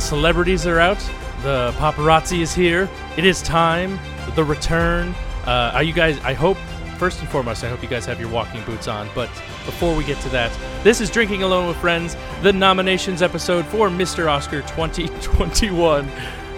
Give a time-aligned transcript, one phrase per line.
[0.00, 0.98] the celebrities are out.
[1.42, 2.88] The paparazzi is here.
[3.18, 3.98] It is time.
[4.34, 5.14] The return.
[5.44, 6.18] Uh, are you guys?
[6.20, 6.56] I hope.
[6.96, 9.10] First and foremost, I hope you guys have your walking boots on.
[9.14, 9.28] But
[9.66, 10.50] before we get to that,
[10.82, 14.30] this is Drinking Alone with Friends, the nominations episode for Mr.
[14.30, 16.08] Oscar 2021.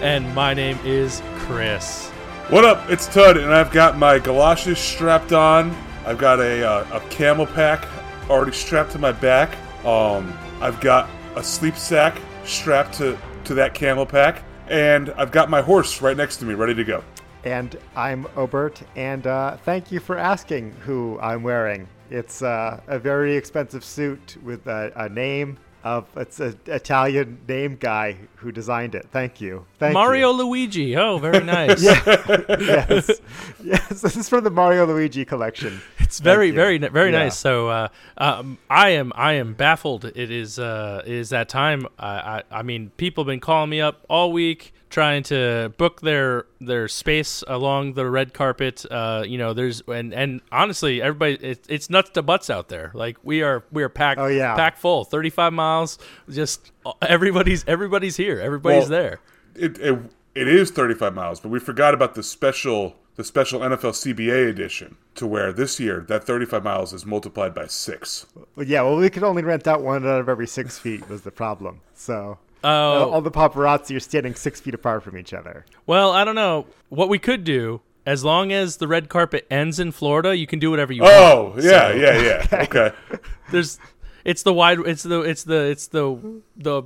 [0.00, 2.10] And my name is Chris.
[2.48, 2.90] What up?
[2.90, 5.76] It's Tud, and I've got my galoshes strapped on.
[6.06, 7.88] I've got a, uh, a camel pack
[8.30, 9.56] already strapped to my back.
[9.84, 15.50] Um, I've got a sleep sack strapped to, to that camel pack, and I've got
[15.50, 17.04] my horse right next to me, ready to go.
[17.44, 21.88] And I'm Obert, and uh, thank you for asking who I'm wearing.
[22.10, 27.76] It's uh, a very expensive suit with a, a name of it's an Italian name
[27.76, 29.06] guy who designed it.
[29.10, 29.64] Thank you.
[29.78, 30.44] Thank Mario you.
[30.44, 30.96] Luigi.
[30.96, 31.82] Oh, very nice.
[31.82, 33.20] yes,
[33.62, 34.00] yes.
[34.02, 35.80] This is from the Mario Luigi collection.
[35.98, 37.20] It's very, very, very Yeah.
[37.24, 37.38] nice.
[37.38, 40.04] So, uh, um, I am, I am baffled.
[40.04, 41.86] It is, uh, it is that time.
[41.98, 46.02] I, I, I mean, people have been calling me up all week trying to book
[46.02, 48.84] their their space along the red carpet.
[48.90, 52.90] Uh, you know, there's and and honestly, everybody, it, it's nuts to butts out there.
[52.92, 54.54] Like we are, we are packed, Oh, yeah.
[54.54, 55.04] packed full.
[55.04, 55.98] Thirty five miles.
[56.28, 56.71] Just
[57.02, 58.40] everybody's, everybody's here.
[58.40, 59.20] Everybody's Well, there.
[59.54, 59.98] It, it,
[60.34, 64.96] it is 35 miles, but we forgot about the special the special NFL CBA edition
[65.16, 68.24] to where this year that 35 miles is multiplied by six.
[68.56, 71.20] Well, yeah, well, we could only rent out one out of every six feet was
[71.20, 71.80] the problem.
[71.94, 73.10] So Oh.
[73.10, 75.66] all the paparazzi are standing six feet apart from each other.
[75.84, 77.82] Well, I don't know what we could do.
[78.06, 81.12] As long as the red carpet ends in Florida, you can do whatever you want.
[81.14, 82.62] Oh, yeah, So- yeah, yeah.
[82.62, 82.92] Okay.
[83.50, 83.78] there's
[84.24, 86.82] it's the wide it's the it's the it's the the,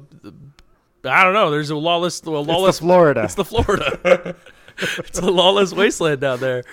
[1.04, 1.50] I don't know.
[1.50, 3.24] There's a lawless a lawless Florida.
[3.24, 4.36] It's the Florida.
[4.78, 6.64] it's a lawless wasteland down there.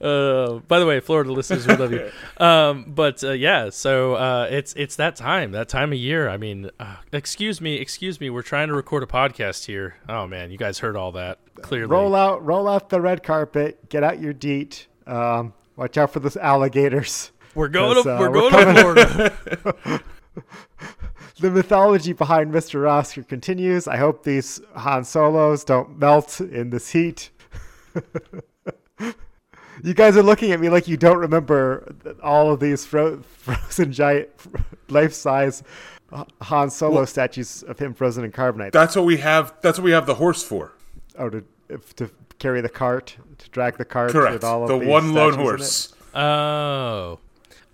[0.00, 2.10] Uh, by the way, Florida listeners, we love you.
[2.38, 6.28] Um, but uh, yeah, so uh, it's it's that time, that time of year.
[6.28, 8.28] I mean, uh, excuse me, excuse me.
[8.28, 9.96] We're trying to record a podcast here.
[10.06, 11.86] Oh man, you guys heard all that clearly.
[11.86, 13.88] Roll out, roll out the red carpet.
[13.88, 14.86] Get out your deet.
[15.06, 17.30] Um, watch out for those alligators.
[17.56, 20.02] We're going to 'Cause, uh, we're we're going to Florida.
[21.38, 22.88] The mythology behind Mr.
[22.88, 23.86] Oscar continues.
[23.86, 27.28] I hope these Han Solos don't melt in this heat.
[29.82, 33.92] you guys are looking at me like you don't remember all of these fro- frozen
[33.92, 34.30] giant,
[34.88, 35.62] life-size
[36.40, 38.72] Han Solo statues of him frozen in carbonite.
[38.72, 39.52] That's what we have.
[39.60, 40.72] That's what we have the horse for.
[41.18, 44.32] oh, to, if, to carry the cart, to drag the cart Correct.
[44.32, 45.44] with all of The these one lone statues in it.
[45.44, 45.94] horse.
[46.14, 47.18] Oh,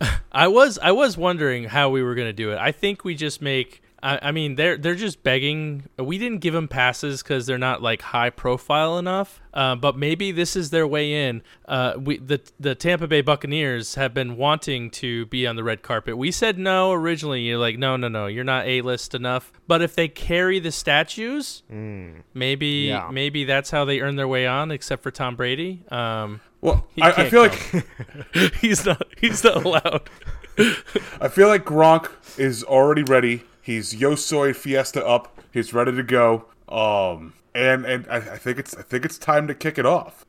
[0.33, 2.59] I was I was wondering how we were gonna do it.
[2.59, 3.83] I think we just make.
[4.05, 5.85] I, I mean, they're they're just begging.
[5.97, 9.41] We didn't give them passes because they're not like high profile enough.
[9.55, 11.41] Uh, but maybe this is their way in.
[11.69, 15.83] Uh, we the the Tampa Bay Buccaneers have been wanting to be on the red
[15.83, 16.17] carpet.
[16.19, 17.43] We said no originally.
[17.43, 19.53] You're like, no, no, no, you're not a list enough.
[19.69, 21.63] But if they carry the statues,
[22.35, 23.09] maybe Yeah.
[23.13, 24.73] maybe that's how they earn their way on.
[24.73, 25.85] Except for Tom Brady.
[25.93, 27.83] Um, Well, He I, I can't feel come.
[28.35, 30.09] like he's not he's not allowed.
[31.21, 33.43] I feel like Gronk is already ready.
[33.61, 35.39] He's Yo Soy Fiesta up.
[35.53, 36.45] He's ready to go.
[36.69, 40.25] Um, and and I, I think it's I think it's time to kick it off.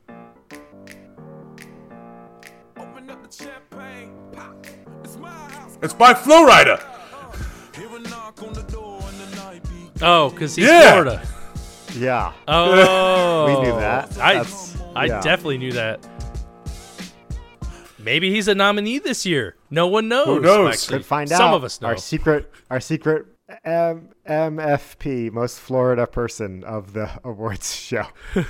[2.76, 4.66] Open up the champagne, pop.
[5.04, 6.78] It's my by Flow Rider.
[7.76, 10.90] Hear a knock on the door and the night be Oh, because he's Yeah.
[10.92, 11.22] Florida.
[11.96, 12.32] Yeah.
[12.48, 14.18] Oh, We knew that.
[14.18, 15.20] I That's- I yeah.
[15.20, 16.06] definitely knew that.
[18.04, 19.56] Maybe he's a nominee this year.
[19.70, 20.26] No one knows.
[20.26, 20.74] Who knows?
[20.74, 20.98] actually.
[20.98, 21.54] Could find Some out.
[21.54, 21.88] of us know.
[21.88, 23.26] Our secret, our secret
[23.64, 28.04] M- MFP, most Florida person of the awards show.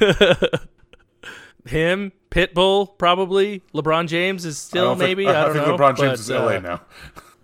[1.66, 3.62] Him, Pitbull, probably.
[3.75, 5.28] LeBron James is still don't think- maybe.
[5.28, 5.76] I, I, don't think know.
[5.78, 6.81] LeBron James but, is LA uh, now.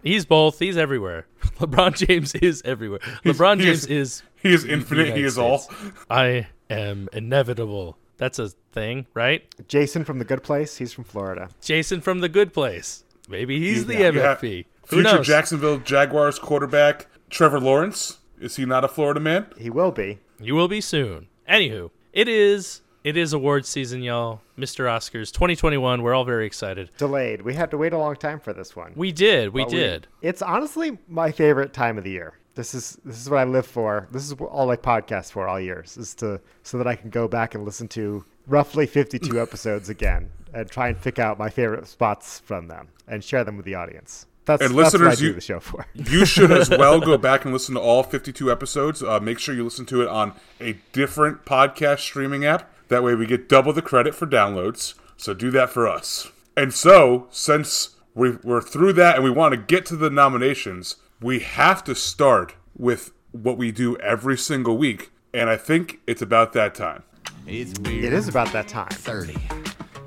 [0.03, 0.59] He's both.
[0.59, 1.27] He's everywhere.
[1.59, 3.01] LeBron James is everywhere.
[3.25, 4.23] LeBron he James is- is.
[4.43, 5.03] He is infinite.
[5.03, 5.71] He United is all.
[6.09, 7.99] I am inevitable.
[8.21, 9.43] That's a thing, right?
[9.67, 11.49] Jason from the Good Place, he's from Florida.
[11.63, 13.03] Jason from the Good Place.
[13.29, 14.67] Maybe he's the You have MFP.
[14.91, 15.27] Who Future knows?
[15.27, 18.19] Jacksonville Jaguars quarterback Trevor Lawrence.
[18.39, 19.47] Is he not a Florida man?
[19.57, 20.19] He will be.
[20.39, 21.29] You will be soon.
[21.49, 24.43] Anywho, it is it is awards season, y'all.
[24.59, 24.85] Mr.
[24.85, 26.03] Oscars 2021.
[26.03, 26.91] We're all very excited.
[26.99, 27.41] Delayed.
[27.41, 28.93] We had to wait a long time for this one.
[28.95, 29.55] We did.
[29.55, 30.07] We But did.
[30.21, 32.35] It's honestly my favorite time of the year.
[32.55, 34.09] This is this is what I live for.
[34.11, 35.97] This is all I podcast for all years.
[35.97, 40.31] Is to so that I can go back and listen to roughly 52 episodes again
[40.53, 43.75] and try and pick out my favorite spots from them and share them with the
[43.77, 44.27] audience.
[44.47, 45.87] That's, And that's what I listeners, do you- the show for.
[45.95, 49.01] You should as well go back and listen to all 52 episodes.
[49.03, 52.69] Uh, make sure you listen to it on a different podcast streaming app.
[52.89, 54.95] That way we get double the credit for downloads.
[55.17, 56.33] So do that for us.
[56.57, 60.97] And so, since we, we're through that and we want to get to the nominations,
[61.21, 66.23] we have to start with what we do every single week and I think it's
[66.23, 67.05] about that time.
[67.47, 68.89] It's beer It is about that time.
[68.91, 69.37] 30,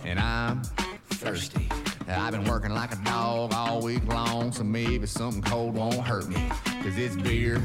[0.03, 0.61] and I'm
[1.09, 1.69] thirsty.
[2.09, 6.27] I've been working like a dog all week long, so maybe something cold won't hurt
[6.27, 6.35] me.
[6.83, 7.57] Cause it's beer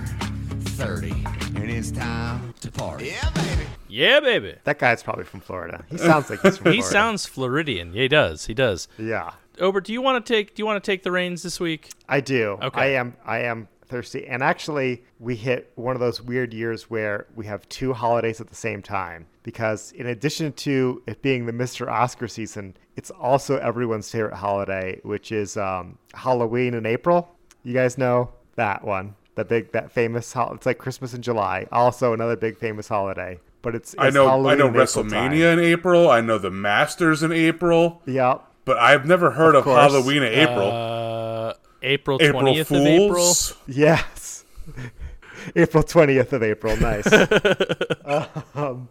[0.60, 1.10] 30,
[1.56, 3.06] and it's time to party.
[3.06, 3.62] Yeah, baby.
[3.88, 4.54] Yeah, baby.
[4.62, 5.84] That guy's probably from Florida.
[5.90, 6.92] He sounds like he's from He Florida.
[6.92, 7.92] sounds Floridian.
[7.92, 8.46] Yeah, he does.
[8.46, 8.86] He does.
[8.98, 11.58] Yeah, Ober, do you want to take do you want to take the reins this
[11.60, 11.90] week?
[12.08, 12.58] I do.
[12.62, 12.80] Okay.
[12.80, 13.16] I am.
[13.24, 14.26] I am thirsty.
[14.26, 18.48] And actually, we hit one of those weird years where we have two holidays at
[18.48, 19.26] the same time.
[19.42, 21.90] Because in addition to it being the Mr.
[21.90, 27.34] Oscar season, it's also everyone's favorite holiday, which is um, Halloween in April.
[27.64, 30.34] You guys know that one, the big, that famous.
[30.34, 31.66] hol- It's like Christmas in July.
[31.72, 33.40] Also, another big famous holiday.
[33.62, 34.84] But it's, I know Halloween I know in April.
[35.04, 36.10] WrestleMania in April.
[36.10, 38.44] I know the Masters in April, Yep.
[38.68, 39.80] But I've never heard of, course.
[39.80, 40.70] Halloween in April.
[40.70, 43.34] Uh, April April twentieth of April.
[43.66, 44.44] Yes.
[45.56, 46.76] April 20th of April.
[46.76, 47.06] Nice.
[48.54, 48.88] um,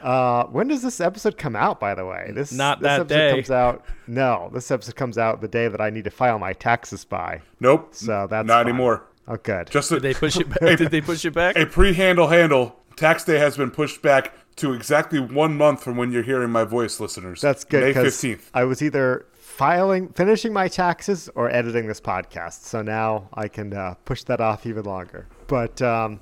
[0.00, 2.30] uh, when does this episode come out, by the way?
[2.32, 3.30] This, Not this that episode day.
[3.32, 3.84] comes out.
[4.06, 7.42] No, this episode comes out the day that I need to file my taxes by.
[7.60, 7.88] Nope.
[7.90, 8.68] So that's not fine.
[8.68, 9.04] anymore.
[9.26, 9.68] Oh, good.
[9.70, 10.78] Just a, Did they push it back?
[10.78, 11.56] Did they push it back?
[11.56, 12.76] a pre-handle handle.
[12.96, 16.64] Tax day has been pushed back to exactly one month from when you're hearing my
[16.64, 17.40] voice, listeners.
[17.40, 18.50] That's good May fifteenth.
[18.54, 22.62] I was either filing, finishing my taxes, or editing this podcast.
[22.64, 25.26] So now I can uh, push that off even longer.
[25.46, 26.20] But um,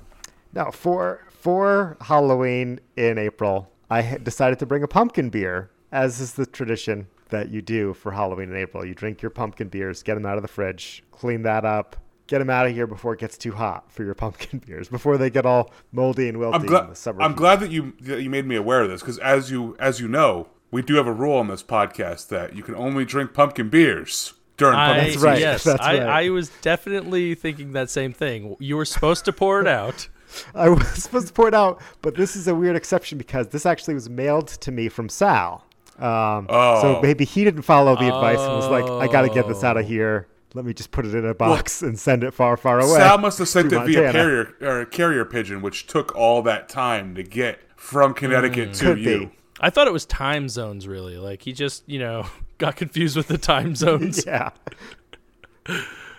[0.53, 6.33] no, for for Halloween in April, I decided to bring a pumpkin beer, as is
[6.33, 8.85] the tradition that you do for Halloween in April.
[8.85, 11.95] You drink your pumpkin beers, get them out of the fridge, clean that up.
[12.27, 15.17] Get them out of here before it gets too hot for your pumpkin beers, before
[15.17, 16.89] they get all moldy and wilty I'm in glad.
[16.91, 17.21] the summer.
[17.21, 17.37] I'm heat.
[17.37, 20.07] glad that you that you made me aware of this because as you as you
[20.07, 23.69] know, we do have a rule on this podcast that you can only drink pumpkin
[23.69, 25.39] beers during I, pumpkin That's right.
[25.39, 26.25] Yes, That's I, right.
[26.25, 28.55] I was definitely thinking that same thing.
[28.59, 30.07] You were supposed to pour it out.
[30.55, 33.65] I was supposed to pour it out, but this is a weird exception because this
[33.65, 35.63] actually was mailed to me from Sal.
[35.97, 36.81] Um, Oh.
[36.81, 39.63] So maybe he didn't follow the advice and was like, I got to get this
[39.63, 39.67] Oh.
[39.67, 40.27] out of here.
[40.57, 42.97] Let me just put it in a box and send it far, far away.
[42.97, 44.11] Sal must have sent to it via Montana.
[44.11, 48.87] carrier or carrier pigeon, which took all that time to get from Connecticut to Mm.
[48.87, 49.19] Could you.
[49.27, 49.31] be.
[49.61, 51.15] I thought it was time zones, really.
[51.17, 52.25] Like he just, you know,
[52.57, 54.25] got confused with the time zones.
[54.25, 54.49] Yeah.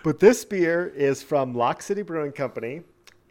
[0.03, 2.81] but this beer is from Lock City Brewing Company.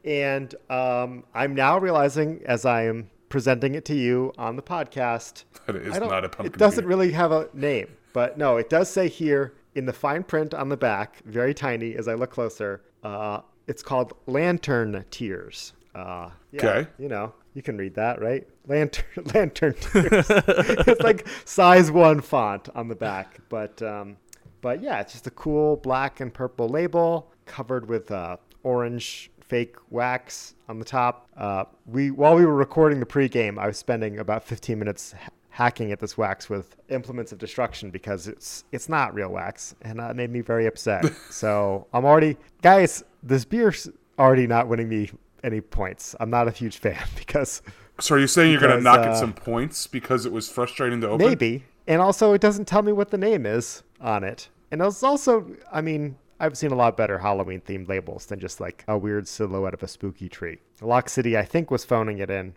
[0.05, 5.45] And um, I'm now realizing as I am presenting it to you on the podcast
[5.67, 6.55] That it is don't- not a pumpkin.
[6.55, 6.89] It doesn't beer.
[6.89, 10.69] really have a name, but no, it does say here in the fine print on
[10.69, 12.83] the back, very tiny as I look closer.
[13.05, 15.73] Uh, it's called Lantern Tears.
[15.95, 16.91] Uh, yeah, Okay.
[16.99, 18.47] You know, you can read that, right?
[18.67, 19.05] Lantern
[19.35, 20.27] Lantern Tears.
[20.31, 24.17] it's like size one font on the back, but um,
[24.61, 29.77] but yeah, it's just a cool black and purple label covered with uh, orange fake
[29.91, 31.29] wax on the top.
[31.37, 35.15] Uh, we while we were recording the pregame, I was spending about 15 minutes
[35.59, 39.99] hacking at this wax with implements of destruction because it's it's not real wax, and
[39.99, 41.05] that made me very upset.
[41.31, 43.91] so I'm already, guys, this beer's
[44.21, 45.11] already not winning me
[45.43, 46.15] any points.
[46.21, 47.61] I'm not a huge fan because
[47.99, 50.49] So are you saying you're going to knock uh, it some points because it was
[50.49, 51.27] frustrating to open?
[51.27, 55.03] maybe, and also it doesn't tell me what the name is on it, and it's
[55.03, 56.17] also, I mean.
[56.41, 59.83] I've seen a lot better Halloween themed labels than just like a weird silhouette of
[59.83, 60.59] a spooky tree.
[60.81, 62.55] Lock City, I think, was phoning it in.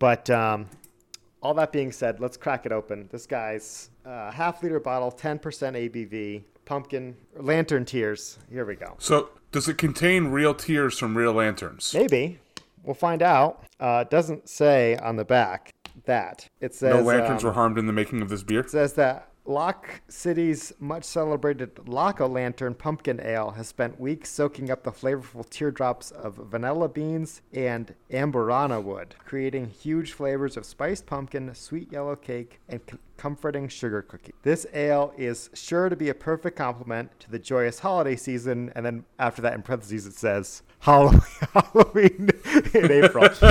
[0.00, 0.66] But um,
[1.42, 3.08] all that being said, let's crack it open.
[3.10, 8.38] This guy's uh, half liter bottle, 10% ABV, pumpkin, lantern tears.
[8.50, 8.94] Here we go.
[8.98, 11.94] So does it contain real tears from real lanterns?
[11.94, 12.38] Maybe.
[12.84, 13.64] We'll find out.
[13.78, 15.70] Uh, it doesn't say on the back
[16.04, 16.48] that.
[16.60, 18.60] It says, No lanterns um, were harmed in the making of this beer.
[18.60, 24.30] It says that Lock City's much celebrated Lock O Lantern Pumpkin Ale has spent weeks
[24.30, 30.64] soaking up the flavorful teardrops of vanilla beans and amberana wood, creating huge flavors of
[30.64, 34.32] spiced pumpkin, sweet yellow cake, and com- comforting sugar cookie.
[34.42, 38.72] This ale is sure to be a perfect complement to the joyous holiday season.
[38.74, 41.20] And then after that, in parentheses, it says Halloween,
[41.52, 42.30] Halloween
[42.72, 43.28] in April.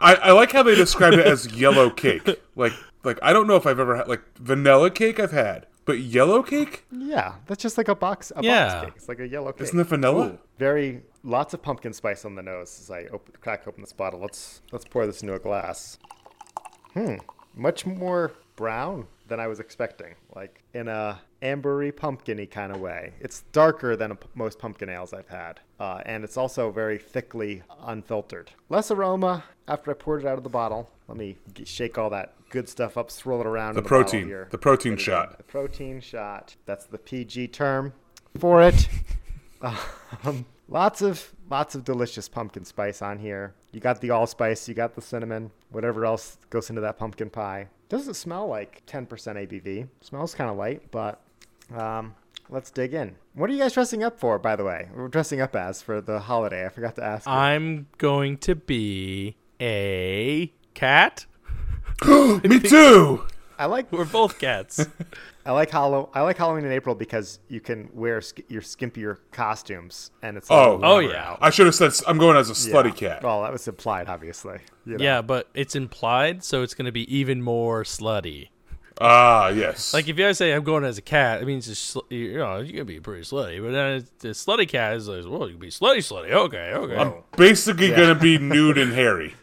[0.00, 2.28] I, I like how they describe it as yellow cake.
[2.54, 2.72] Like
[3.04, 6.42] like I don't know if I've ever had like vanilla cake I've had, but yellow
[6.42, 8.32] cake yeah, that's just like a box.
[8.36, 8.68] A Yeah.
[8.74, 8.94] box cake.
[8.96, 9.62] It's like a yellow cake.
[9.62, 10.38] isn't it vanilla?
[10.58, 14.20] very lots of pumpkin spice on the nose as I open, crack open this bottle.
[14.20, 15.98] Let's let's pour this into a glass.
[16.94, 17.16] Hmm,
[17.54, 20.14] much more brown than I was expecting.
[20.34, 23.12] Like in a ambery pumpkiny kind of way.
[23.20, 26.98] It's darker than a p most pumpkin ales I've had, uh, and it's also very
[26.98, 28.50] thickly unfiltered.
[28.68, 30.90] Less aroma after I poured it out of the bottle.
[31.06, 33.74] Let me g- shake all that good stuff up, swirl it around.
[33.74, 34.26] The bottle protein.
[34.26, 34.48] here.
[34.50, 34.98] The protein in.
[34.98, 35.36] shot.
[35.38, 36.56] The protein shot.
[36.66, 37.92] That's the PG term
[38.38, 38.88] for it.
[40.24, 43.54] Um, lots of lots of delicious pumpkin spice on here.
[43.72, 47.68] You got the allspice, you got the cinnamon, whatever else goes into that pumpkin pie.
[47.88, 49.88] Doesn't smell like 10% ABV.
[50.02, 51.20] Smells kind of light, but
[51.74, 52.14] um,
[52.50, 53.16] let's dig in.
[53.34, 54.88] What are you guys dressing up for, by the way?
[54.94, 56.66] We're dressing up as for the holiday.
[56.66, 57.26] I forgot to ask.
[57.26, 57.32] you.
[57.32, 61.26] I'm going to be a cat.
[62.06, 63.24] Me too.
[63.58, 64.86] I like We're both cats.
[65.48, 69.16] I like Hallow I like Halloween in April because you can wear sk- your skimpier
[69.32, 70.78] costumes and it's a Oh.
[70.82, 71.30] Oh, yeah.
[71.30, 71.38] out.
[71.40, 72.74] I should have said I'm going as a Yeah.
[72.76, 73.22] slutty cat.
[73.22, 74.58] Well, that was implied, obviously.
[74.84, 75.04] you know.
[75.04, 78.50] yeah, but it's implied, so it's going to be even more slutty.
[79.00, 79.94] Ah, yes.
[79.94, 82.36] Like if you guys say I'm going as a cat, it means it's sl- you
[82.38, 83.62] know you can be pretty slutty.
[83.62, 86.30] But then the slutty cat is like, well, you can be slutty, slutty.
[86.32, 86.96] Okay, okay.
[86.96, 89.34] I'm basically gonna be nude and hairy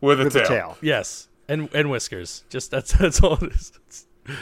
[0.00, 0.42] with a with tail.
[0.44, 0.76] the tail.
[0.80, 2.44] yes, and and whiskers.
[2.50, 3.72] Just that's that's all it is.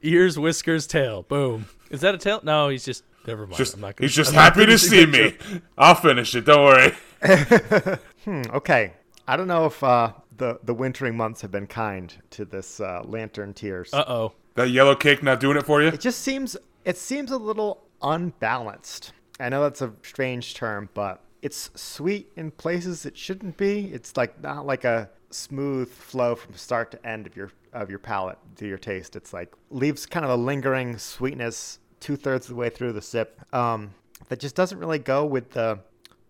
[0.00, 1.22] It's ears, whiskers, tail.
[1.22, 1.66] Boom.
[1.90, 2.40] Is that a tail?
[2.42, 3.04] No, he's just.
[3.26, 3.56] Never mind.
[3.56, 5.60] Just I'm not gonna, he's just I'm happy to see that me.
[5.76, 6.44] I'll finish it.
[6.44, 6.92] Don't worry.
[8.26, 8.92] Hmm, okay.
[9.28, 13.02] I don't know if uh, the the wintering months have been kind to this uh,
[13.04, 13.94] lantern tears.
[13.94, 14.32] Uh oh.
[14.56, 15.88] That yellow cake not doing it for you?
[15.88, 19.12] it just seems it seems a little unbalanced.
[19.38, 23.92] I know that's a strange term, but it's sweet in places it shouldn't be.
[23.92, 27.98] It's like not like a smooth flow from start to end of your of your
[27.98, 29.16] palate to your taste.
[29.16, 33.02] It's like leaves kind of a lingering sweetness two thirds of the way through the
[33.02, 33.40] sip.
[33.54, 33.94] Um,
[34.28, 35.78] that just doesn't really go with the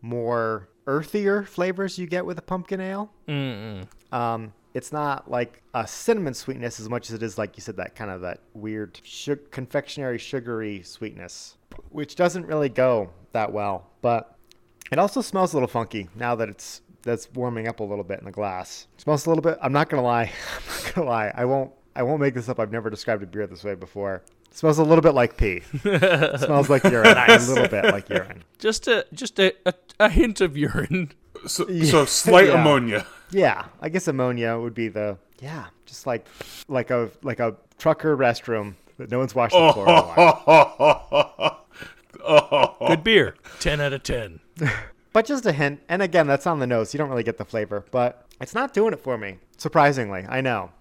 [0.02, 3.10] more earthier flavors you get with a pumpkin ale.
[4.12, 7.76] Um, it's not like a cinnamon sweetness as much as it is, like you said,
[7.78, 9.00] that kind of that weird
[9.50, 11.56] confectionery sugary sweetness,
[11.90, 13.90] which doesn't really go that well.
[14.02, 14.36] But
[14.92, 18.18] it also smells a little funky now that it's that's warming up a little bit
[18.18, 18.86] in the glass.
[18.96, 19.56] It smells a little bit.
[19.62, 20.25] I'm not gonna lie.
[20.58, 21.32] I'm not gonna lie.
[21.34, 21.70] I won't.
[21.94, 22.60] I won't make this up.
[22.60, 24.22] I've never described a beer this way before.
[24.50, 25.60] It smells a little bit like pee.
[25.82, 27.16] Smells like urine.
[27.16, 28.44] A little bit like urine.
[28.58, 31.12] Just a just a, a, a hint of urine.
[31.46, 32.60] So, so slight Yeah.
[32.60, 33.06] ammonia.
[33.30, 36.26] Yeah, I guess ammonia would be the yeah, just like
[36.68, 39.88] like a like a trucker restroom that no one's washed the floor.
[39.88, 40.02] in a
[42.20, 42.88] while.
[42.88, 43.36] Good beer.
[43.60, 44.40] Ten out of ten.
[45.16, 46.92] But just a hint, and again, that's on the nose.
[46.92, 49.38] You don't really get the flavor, but it's not doing it for me.
[49.56, 50.73] Surprisingly, I know.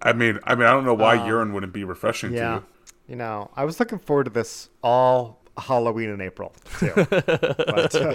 [0.00, 2.54] I mean, I mean, I don't know why urine wouldn't be refreshing Um, Yeah, to
[2.54, 2.64] you.
[3.08, 6.90] you know, I was looking forward to this all Halloween in April too.
[6.96, 8.14] but, uh,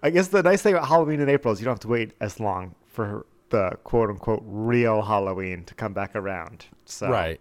[0.00, 2.12] I guess the nice thing about Halloween in April is you don't have to wait
[2.20, 6.66] as long for the quote unquote real Halloween to come back around.
[6.84, 7.40] So Right.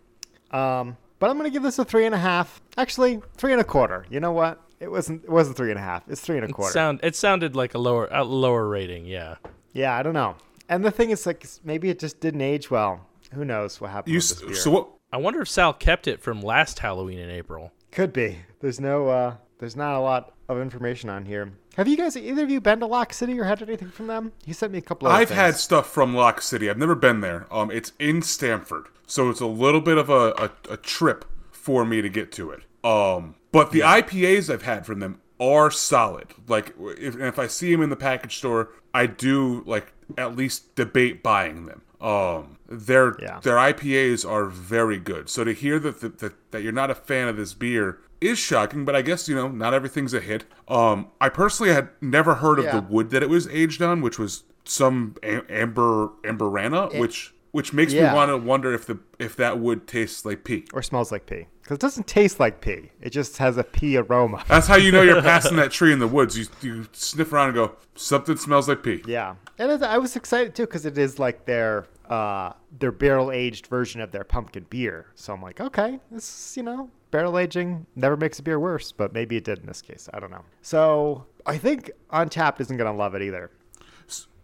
[0.50, 2.64] Um, but I'm gonna give this a three and a half.
[2.80, 4.08] Actually, three and a quarter.
[4.10, 4.60] You know what?
[4.82, 5.24] It wasn't.
[5.24, 6.04] It wasn't three and a half.
[6.10, 6.74] It's three and a quarter.
[6.74, 9.06] Sound it sounded like a lower a lower rating.
[9.06, 9.36] Yeah.
[9.74, 10.36] yeah, I don't know.
[10.68, 13.06] And the thing is, like, maybe it just didn't age well.
[13.34, 14.56] Who knows what happened You with this beer?
[14.56, 14.90] so what?
[15.14, 17.72] I wonder if Sal kept it from last Halloween in April.
[17.92, 18.40] Could be.
[18.60, 19.08] There's no.
[19.08, 21.52] Uh, there's not a lot of information on here.
[21.78, 24.32] Have you guys either of you been to Lock City or had anything from them?
[24.46, 25.14] He sent me a couple of.
[25.14, 25.40] I've things.
[25.40, 26.70] had stuff from Lock City.
[26.70, 27.46] I've never been there.
[27.54, 31.86] Um, it's in Stamford, so it's a little bit of a, a, a trip for
[31.86, 32.62] me to get to it.
[32.84, 36.28] Um, but the IPAs I've had from them are solid.
[36.48, 40.76] Like if if I see them in the package store, I do like at least
[40.76, 41.82] debate buying them.
[42.00, 43.40] Um, their Yeah.
[43.42, 45.30] their IPAs are very good.
[45.30, 48.38] So to hear that, that that that you're not a fan of this beer is
[48.38, 50.46] shocking, but I guess you know not everything's a hit.
[50.68, 52.76] Um, I personally had never heard of Yeah.
[52.80, 57.74] the wood that it was aged on, which was some am- amber amberana, which which
[57.74, 58.10] makes Yeah.
[58.10, 60.66] me want to wonder if the if that wood tastes like pee.
[60.74, 62.92] or smells like pee because it doesn't taste like pee.
[63.02, 64.44] It just has a pee aroma.
[64.48, 66.38] That's how you know you're passing that tree in the woods.
[66.38, 69.04] You you sniff around and go, something smells like pee.
[69.06, 73.68] Yeah, and I was excited too because it is like their uh their barrel aged
[73.68, 75.08] version of their pumpkin beer.
[75.16, 78.94] So I'm like, okay, this is, you know barrel aging never makes a beer worse,
[78.94, 80.08] but maybe it did in this case.
[80.14, 80.46] I don't know.
[80.62, 83.52] So I think Untapped isn't gonna love it either.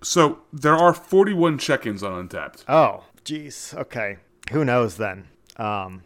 [0.01, 2.65] So there are 41 check-ins on Untapped.
[2.67, 3.73] Oh, jeez.
[3.73, 4.17] Okay,
[4.51, 5.27] who knows then?
[5.57, 6.03] Um,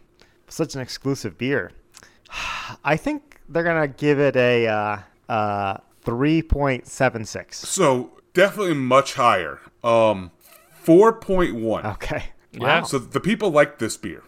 [0.48, 1.72] such an exclusive beer.
[2.84, 7.58] I think they're gonna give it a uh, uh, three point seven six.
[7.58, 9.60] So definitely much higher.
[9.84, 10.30] Um,
[10.84, 11.84] 4.1.
[11.94, 12.24] Okay.
[12.52, 12.82] Yeah.
[12.82, 14.22] So the people like this beer.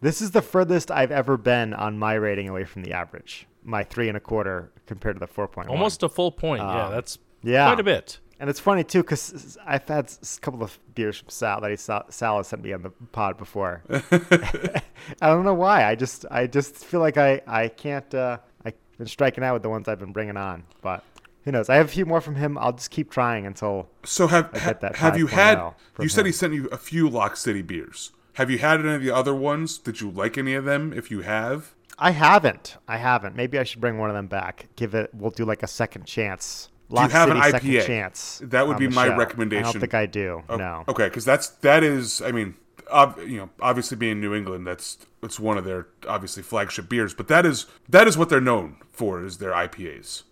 [0.00, 3.46] This is the furthest I've ever been on my rating away from the average.
[3.64, 5.76] My three and a quarter compared to the four point one.
[5.76, 6.62] Almost a full point.
[6.62, 7.66] yeah, that's yeah.
[7.66, 8.18] quite a bit.
[8.38, 11.76] And it's funny too because I've had a couple of beers from Sal that he
[11.76, 13.82] Sal, Sal has sent me on the pod before.
[13.90, 14.82] I
[15.20, 15.84] don't know why.
[15.84, 18.14] I just I just feel like I I can't.
[18.14, 21.02] Uh, I've been striking out with the ones I've been bringing on, but
[21.44, 21.70] who knows?
[21.70, 22.58] I have a few more from him.
[22.58, 23.88] I'll just keep trying until.
[24.04, 25.72] So have I get that have you had?
[25.98, 26.26] You said him.
[26.26, 28.12] he sent you a few Lock City beers.
[28.34, 29.78] Have you had any of the other ones?
[29.78, 30.92] Did you like any of them?
[30.92, 32.76] If you have, I haven't.
[32.86, 33.34] I haven't.
[33.34, 34.66] Maybe I should bring one of them back.
[34.76, 35.10] Give it.
[35.14, 37.86] We'll do like a second chance Lock have City an Second IPA?
[37.86, 38.42] Chance.
[38.44, 39.12] That would be my show.
[39.14, 40.42] I don't think I do.
[40.48, 40.84] Oh, no.
[40.88, 42.22] Okay, because that's that is.
[42.22, 42.54] I mean,
[42.90, 47.14] ob- you know, obviously being New England, that's it's one of their obviously flagship beers.
[47.14, 50.22] But that is that is what they're known for is their IPAs.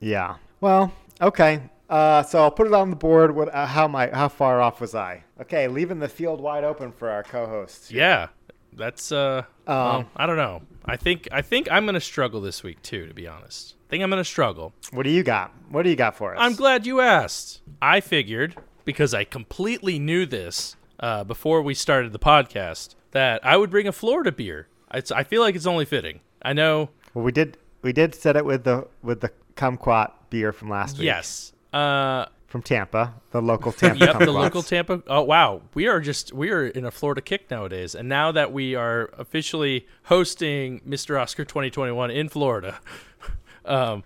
[0.00, 0.36] Yeah.
[0.60, 1.62] Well, okay.
[1.88, 3.34] Uh, so I'll put it on the board.
[3.34, 3.52] What?
[3.52, 4.08] Uh, how my?
[4.08, 5.24] How far off was I?
[5.40, 7.90] Okay, leaving the field wide open for our co-hosts.
[7.90, 8.28] Yeah,
[8.72, 9.42] that's uh.
[9.66, 10.62] Um, well, I don't know.
[10.84, 13.06] I think I think I'm gonna struggle this week too.
[13.06, 14.72] To be honest, I think I'm gonna struggle.
[14.92, 15.52] What do you got?
[15.70, 16.38] What do you got for us?
[16.40, 17.60] I'm glad you asked.
[17.80, 23.56] I figured because I completely knew this uh, before we started the podcast that I
[23.56, 24.68] would bring a Florida beer.
[24.92, 26.20] It's, I feel like it's only fitting.
[26.42, 26.90] I know.
[27.14, 27.56] Well, we did.
[27.82, 31.06] We did set it with the with the kumquat beer from last week.
[31.06, 31.52] Yes.
[31.72, 34.04] Uh, From Tampa, the local Tampa.
[34.04, 35.04] yep, the local Tampa.
[35.06, 37.94] Oh wow, we are just we are in a Florida kick nowadays.
[37.94, 41.20] And now that we are officially hosting Mr.
[41.20, 42.80] Oscar 2021 in Florida,
[43.64, 44.02] um,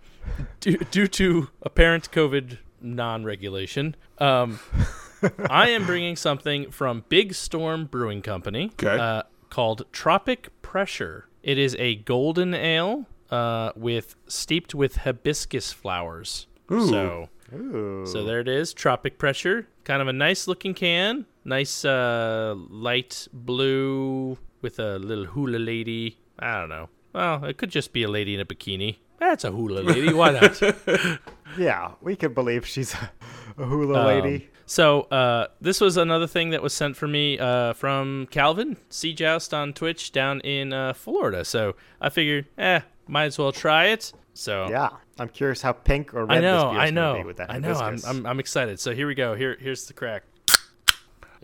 [0.61, 4.61] due, due to apparent COVID non-regulation, um,
[5.49, 8.73] I am bringing something from Big Storm Brewing Company.
[8.75, 8.99] Okay.
[8.99, 11.29] Uh, called Tropic Pressure.
[11.43, 16.47] It is a golden ale uh, with steeped with hibiscus flowers.
[16.71, 16.89] Ooh.
[16.89, 18.07] So Ooh.
[18.07, 19.67] so there it is, Tropic Pressure.
[19.85, 21.27] Kind of a nice looking can.
[21.45, 26.19] Nice uh, light blue with a little hula lady.
[26.39, 26.89] I don't know.
[27.13, 28.97] Well, it could just be a lady in a bikini.
[29.21, 30.13] That's a hula lady.
[30.13, 30.61] Why not?
[31.57, 33.11] Yeah, we can believe she's a,
[33.59, 34.49] a hula Um, lady.
[34.67, 39.13] so uh, this was another thing that was sent for me uh, from Calvin Sea
[39.15, 41.45] Joust on Twitch down in uh, Florida.
[41.45, 44.13] So I figured, eh, might as well try it.
[44.35, 47.15] So Yeah, I'm curious how pink or red I know, this beer's I gonna know,
[47.19, 47.73] be with that I know.
[47.75, 47.99] I'm.
[48.07, 48.79] I'm I'm excited.
[48.81, 49.35] So here we go.
[49.35, 50.25] Here here's the crack.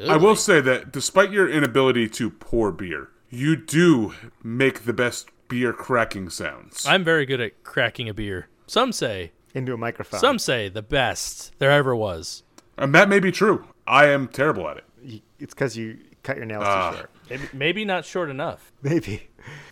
[0.09, 5.29] I will say that despite your inability to pour beer, you do make the best
[5.49, 6.87] beer cracking sounds.
[6.87, 8.49] I'm very good at cracking a beer.
[8.67, 10.21] Some say, into a microphone.
[10.21, 12.45] some say the best there ever was.
[12.79, 13.67] and that may be true.
[13.87, 15.23] I am terrible at it.
[15.39, 16.91] It's because you cut your nails Ah.
[16.93, 17.11] too short.
[17.29, 18.73] Maybe, maybe not short enough.
[18.83, 19.29] Maybe.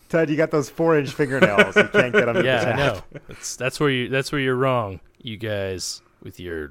[0.08, 1.76] Ted, you got those four-inch fingernails.
[1.76, 2.36] You can't get them.
[2.38, 3.00] in Yeah, I know.
[3.28, 6.68] That's that's where you that's where you're wrong, you guys with your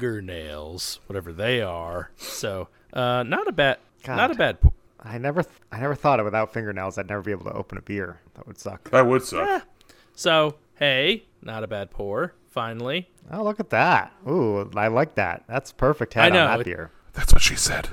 [0.00, 2.10] fingernails, whatever they are.
[2.16, 4.60] So, uh, not a bad, not a bad.
[4.60, 6.98] po- I never, th- I never thought it without fingernails.
[6.98, 8.20] I'd never be able to open a beer.
[8.34, 8.90] That would suck.
[8.90, 9.66] That would suck.
[10.14, 12.34] So, hey, not a bad pour.
[12.50, 14.12] Finally, Oh, look at that.
[14.28, 15.44] Ooh, I like that.
[15.48, 16.90] That's perfect head I know, on that it- beer.
[17.14, 17.88] That's what she said.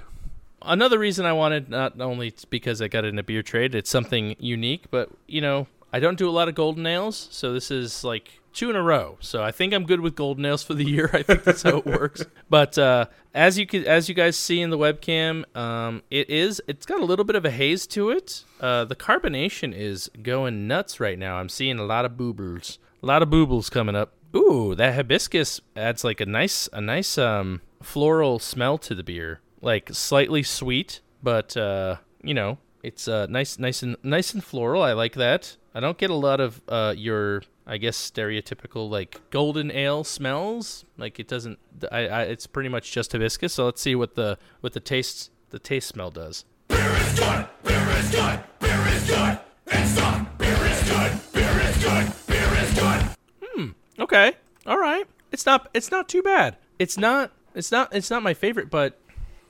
[0.61, 4.35] Another reason I wanted not only because I got in a beer trade, it's something
[4.39, 8.03] unique, but you know, I don't do a lot of golden nails, so this is
[8.03, 9.17] like two in a row.
[9.19, 11.09] So I think I'm good with golden nails for the year.
[11.13, 12.25] I think that's how it works.
[12.49, 16.61] But uh, as you could, as you guys see in the webcam, um, it is
[16.67, 18.43] it's got a little bit of a haze to it.
[18.59, 21.37] Uh, the carbonation is going nuts right now.
[21.37, 24.13] I'm seeing a lot of boobles, a lot of boobles coming up.
[24.35, 29.39] Ooh, that hibiscus adds like a nice, a nice um, floral smell to the beer
[29.61, 34.81] like slightly sweet, but uh, you know, it's uh, nice, nice and nice and floral.
[34.83, 35.57] I like that.
[35.73, 40.85] I don't get a lot of uh, your, I guess, stereotypical like golden ale smells.
[40.97, 41.59] Like it doesn't.
[41.91, 43.53] I, I it's pretty much just hibiscus.
[43.53, 46.45] So let's see what the what the taste the taste smell does.
[46.67, 47.47] Beer is good.
[47.63, 48.43] Beer is good.
[48.59, 49.39] Beer is good.
[49.67, 50.37] It's not.
[50.37, 51.11] Beer is good.
[51.33, 52.13] Beer is good.
[52.27, 53.09] Beer is good.
[53.43, 53.69] Hmm.
[53.99, 54.33] Okay.
[54.65, 55.05] All right.
[55.31, 55.69] It's not.
[55.73, 56.57] It's not too bad.
[56.79, 57.31] It's not.
[57.53, 57.93] It's not.
[57.93, 58.99] It's not my favorite, but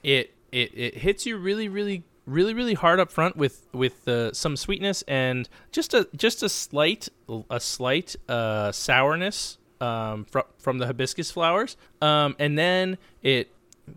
[0.07, 4.31] it it it hits you really really really really hard up front with with uh,
[4.33, 7.09] some sweetness and just a just a slight
[7.51, 13.51] a slight uh, sourness um, from from the hibiscus flowers, um, and then it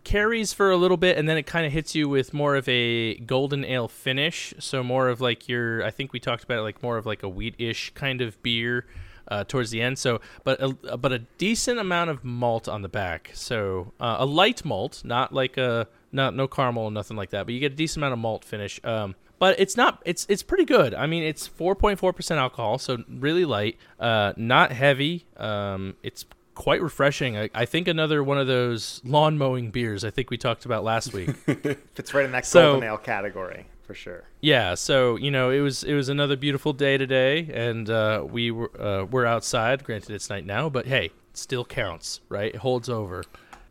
[0.05, 2.69] carries for a little bit and then it kind of hits you with more of
[2.69, 4.55] a golden ale finish.
[4.61, 7.25] So more of like your i think we talked about it like more of like
[7.25, 8.87] a wheat-ish kind of beer
[9.27, 9.99] uh, towards the end.
[9.99, 13.31] So but a, but a decent amount of malt on the back.
[13.35, 17.55] So uh, a light malt not like a not no caramel nothing like that but
[17.55, 20.65] you get a decent amount of malt finish um, but it's not it's it's pretty
[20.65, 26.83] good i mean it's 4.4% alcohol so really light uh, not heavy um, it's quite
[26.83, 27.39] refreshing.
[27.39, 30.05] I, I think another one of those lawn mowing beers.
[30.05, 31.31] I think we talked about last week.
[31.95, 34.25] Fits right in that So- golden ale category for sure.
[34.43, 38.51] yeah, so you know it was it was another beautiful day today, and uh, we
[38.51, 39.85] were uh, we're outside.
[39.85, 42.55] Granted, it's night now, but hey, it still counts, right?
[42.55, 43.25] It holds over.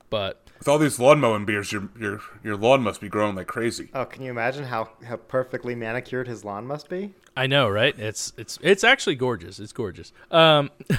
[0.09, 3.47] But With all these lawn mowing beers, your your your lawn must be growing like
[3.47, 3.89] crazy.
[3.93, 7.13] Oh, can you imagine how, how perfectly manicured his lawn must be?
[7.37, 7.97] I know, right?
[7.97, 9.59] It's it's it's actually gorgeous.
[9.59, 10.11] It's gorgeous.
[10.31, 10.69] Um,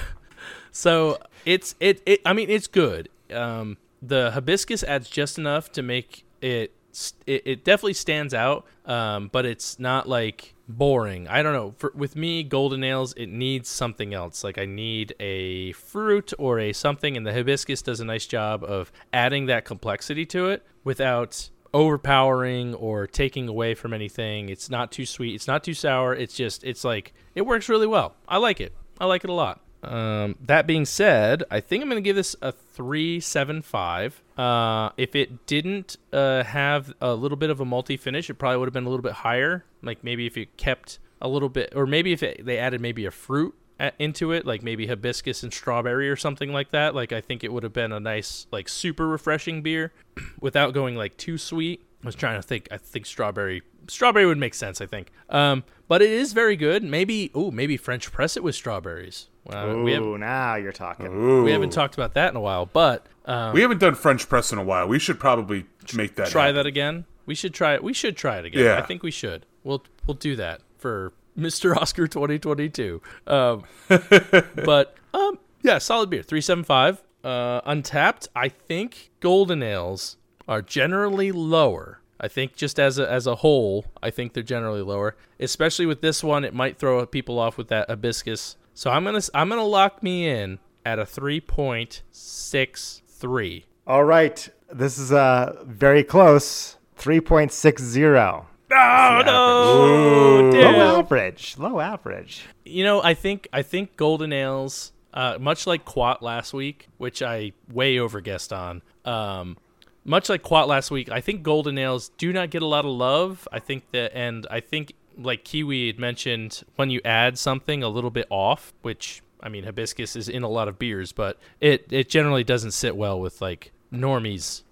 [0.73, 3.11] so it's it, it I mean it's good.
[3.33, 6.80] Um, the hibiscus adds just enough to make it s-
[7.26, 11.29] it, it definitely stands out, um, but it's not like boring.
[11.29, 11.74] I don't know.
[11.79, 14.44] For, with me, golden nails, it needs something else.
[14.44, 18.64] Like I need a fruit or a something, and the hibiscus does a nice job
[18.64, 24.48] of adding that complexity to it without overpowering or taking away from anything.
[24.48, 25.35] It's not too sweet.
[25.35, 26.14] It's not too sour.
[26.14, 28.16] It's just it's like it works really well.
[28.29, 28.74] I like it.
[29.00, 29.61] I like it a lot.
[29.83, 34.23] Um, that being said, I think I'm going to give this a three seven five.
[34.37, 38.59] Uh, if it didn't uh, have a little bit of a multi finish, it probably
[38.59, 39.64] would have been a little bit higher.
[39.83, 43.07] Like maybe if it kept a little bit, or maybe if it, they added maybe
[43.07, 46.95] a fruit a- into it, like maybe hibiscus and strawberry or something like that.
[46.95, 49.93] Like I think it would have been a nice, like super refreshing beer,
[50.40, 51.83] without going like too sweet.
[52.03, 52.69] I was trying to think.
[52.71, 54.81] I think strawberry strawberry would make sense.
[54.81, 55.11] I think.
[55.29, 56.83] Um, but it is very good.
[56.83, 59.29] Maybe oh maybe French press it with strawberries.
[59.50, 61.06] Well, we, have, Ooh, now you're talking.
[61.06, 61.42] Ooh.
[61.42, 64.52] we haven't talked about that in a while, but um, We haven't done French press
[64.52, 64.86] in a while.
[64.86, 66.28] We should probably make that.
[66.28, 66.56] try happen.
[66.56, 67.04] that again.
[67.26, 67.82] We should try it.
[67.82, 68.64] We should try it again.
[68.64, 68.78] Yeah.
[68.78, 69.46] I think we should.
[69.62, 71.76] We'll we'll do that for Mr.
[71.76, 73.00] Oscar 2022.
[73.26, 77.02] Um, but um, yeah, solid beer, three seven five.
[77.22, 78.28] Uh, untapped.
[78.34, 80.16] I think golden ales
[80.48, 82.00] are generally lower.
[82.18, 85.16] I think just as a as a whole, I think they're generally lower.
[85.38, 88.56] Especially with this one, it might throw people off with that hibiscus.
[88.81, 93.66] So I'm gonna I'm gonna lock me in at a three point six three.
[93.87, 96.79] All right, this is uh very close.
[96.97, 98.47] Three point six zero.
[98.73, 100.51] Oh no!
[100.59, 101.59] Low average.
[101.59, 102.47] Low average.
[102.64, 107.21] You know, I think I think Golden Ales, uh, much like Quat last week, which
[107.21, 108.81] I way over guessed on.
[109.05, 109.59] Um,
[110.07, 112.93] much like Quat last week, I think Golden Ales do not get a lot of
[112.93, 113.47] love.
[113.53, 117.88] I think that, and I think like Kiwi had mentioned, when you add something a
[117.88, 121.87] little bit off, which I mean, hibiscus is in a lot of beers, but it
[121.90, 124.62] it generally doesn't sit well with like normies,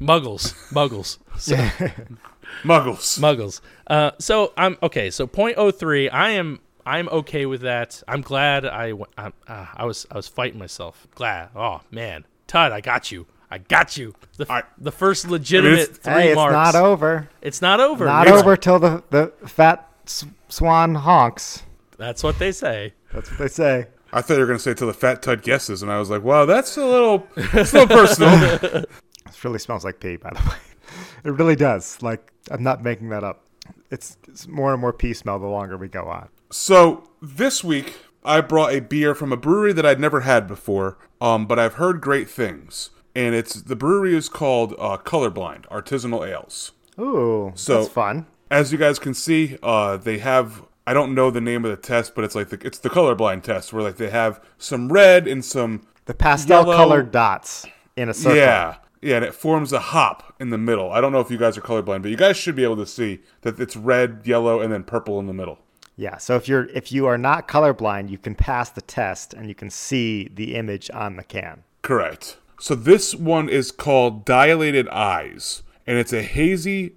[0.00, 1.18] muggles, muggles.
[1.38, 1.54] So,
[2.64, 3.18] Muggles.
[3.18, 3.60] Muggles.
[3.86, 5.10] Uh, so I'm okay.
[5.10, 6.08] So .03.
[6.12, 8.02] I am I'm okay with that.
[8.08, 11.06] I'm glad I w- I'm, uh, I was I was fighting myself.
[11.14, 11.50] Glad.
[11.54, 13.26] Oh man, Todd, I got you.
[13.50, 14.14] I got you.
[14.36, 16.52] The, f- I- the first legitimate it's- three hey, it's marks.
[16.52, 17.28] not over.
[17.40, 18.04] It's not over.
[18.04, 19.88] Not It's- over till the the fat
[20.48, 21.62] swan honks.
[21.96, 22.94] That's what they say.
[23.12, 23.86] That's what they say.
[24.12, 26.08] I thought you were going to say till the fat tud guesses, and I was
[26.08, 28.84] like, wow, that's a little, it's a little personal.
[29.26, 30.56] This really smells like pee, by the way.
[31.24, 32.00] It really does.
[32.02, 33.44] Like I'm not making that up.
[33.90, 36.28] It's, it's more and more pee smell the longer we go on.
[36.50, 40.96] So this week I brought a beer from a brewery that I'd never had before,
[41.20, 42.88] um, but I've heard great things.
[43.18, 46.72] And it's the brewery is called uh, Colorblind Artisanal Ales.
[47.00, 48.26] Ooh, So- that's fun.
[48.50, 51.76] As you guys can see, uh, they have I don't know the name of the
[51.76, 55.28] test, but it's like the, it's the colorblind test where like they have some red
[55.28, 58.36] and some The pastel yellow- colored dots in a circle.
[58.36, 60.90] yeah yeah, and it forms a hop in the middle.
[60.90, 62.86] I don't know if you guys are colorblind, but you guys should be able to
[62.86, 65.58] see that it's red, yellow, and then purple in the middle.
[65.96, 66.16] Yeah.
[66.16, 69.54] So if you're if you are not colorblind, you can pass the test and you
[69.54, 71.64] can see the image on the can.
[71.82, 72.38] Correct.
[72.60, 76.96] So this one is called Dilated Eyes, and it's a hazy,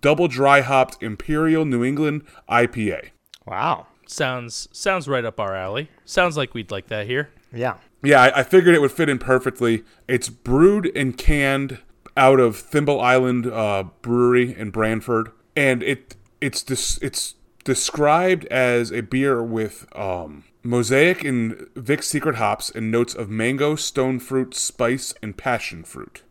[0.00, 3.10] double dry hopped Imperial New England IPA.
[3.46, 3.86] Wow.
[4.06, 5.88] Sounds sounds right up our alley.
[6.04, 7.30] Sounds like we'd like that here.
[7.52, 7.76] Yeah.
[8.02, 9.84] Yeah, I, I figured it would fit in perfectly.
[10.08, 11.78] It's brewed and canned
[12.16, 18.90] out of Thimble Island uh, Brewery in Branford, and it it's dis- it's described as
[18.90, 24.54] a beer with um, mosaic and Vic's secret hops and notes of mango, stone fruit,
[24.54, 26.22] spice, and passion fruit.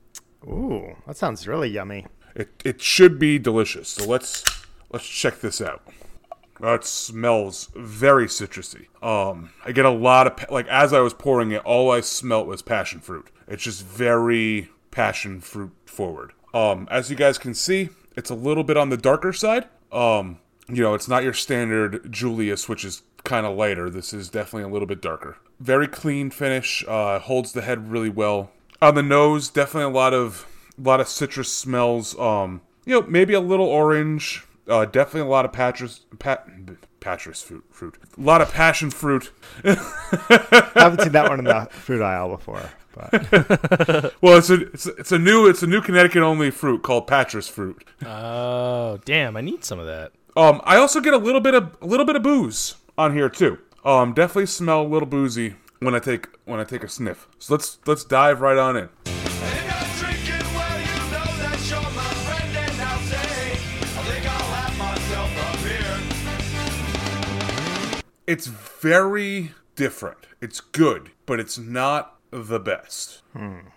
[0.45, 2.05] Ooh, that sounds really yummy.
[2.35, 3.89] It it should be delicious.
[3.89, 4.43] So let's
[4.91, 5.83] let's check this out.
[6.59, 8.87] That smells very citrusy.
[9.01, 12.01] Um, I get a lot of pa- like as I was pouring it, all I
[12.01, 13.29] smelt was passion fruit.
[13.47, 16.33] It's just very passion fruit forward.
[16.53, 19.67] Um, as you guys can see, it's a little bit on the darker side.
[19.91, 23.89] Um, you know, it's not your standard Julius, which is kind of lighter.
[23.89, 25.37] This is definitely a little bit darker.
[25.59, 26.83] Very clean finish.
[26.87, 28.51] Uh, holds the head really well.
[28.81, 30.45] On the nose, definitely a lot of
[30.77, 32.17] a lot of citrus smells.
[32.19, 34.45] Um, you know, maybe a little orange.
[34.67, 36.47] Uh, definitely a lot of patras, pat,
[36.99, 37.97] patras fruit, fruit.
[38.17, 39.31] A lot of passion fruit.
[39.63, 42.69] I haven't seen that one in the fruit aisle before.
[42.95, 46.83] But Well, it's a it's, a- it's a new it's a new Connecticut only fruit
[46.83, 47.83] called patras fruit.
[48.05, 49.35] Oh damn!
[49.37, 50.11] I need some of that.
[50.37, 53.29] Um, I also get a little bit of a little bit of booze on here
[53.29, 53.57] too.
[53.85, 57.29] Um, definitely smell a little boozy when I take when I take a sniff.
[57.39, 58.89] So let's let's dive right on in.
[59.05, 62.57] And if you're drinking, well, you know that you're my friend.
[62.57, 65.63] And now say, I think I'll have myself a
[67.95, 68.03] beer.
[68.27, 70.27] It's very different.
[70.41, 73.21] It's good, but it's not the best.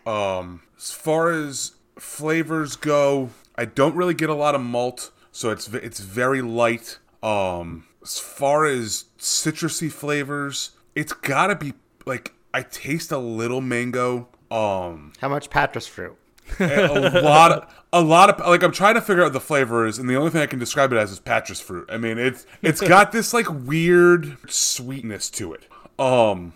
[0.05, 5.51] Um, as far as flavors go, I don't really get a lot of malt, so
[5.51, 6.99] it's it's very light.
[7.23, 11.75] Um, as far as citrusy flavors, it's gotta be
[12.07, 14.29] like I taste a little mango.
[14.51, 16.17] Um, How much Patras fruit?
[16.59, 19.87] a lot, of, a lot of like I'm trying to figure out what the flavor
[19.87, 21.89] is, and the only thing I can describe it as is Patras fruit.
[21.91, 25.67] I mean, it's it's got this like weird sweetness to it.
[25.99, 26.53] Um,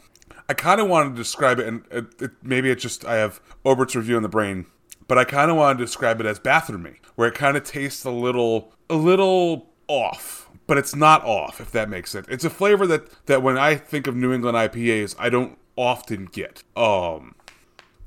[0.49, 3.41] I kind of wanted to describe it, and it, it, maybe it's just I have
[3.65, 4.67] Obert's review in the brain,
[5.09, 8.05] but I kind of wanted to describe it as bathroomy, where it kind of tastes
[8.05, 12.27] a little, a little off, but it's not off, if that makes sense.
[12.29, 16.27] It's a flavor that that when I think of New England IPAs, I don't often
[16.27, 16.65] get.
[16.77, 17.35] Um,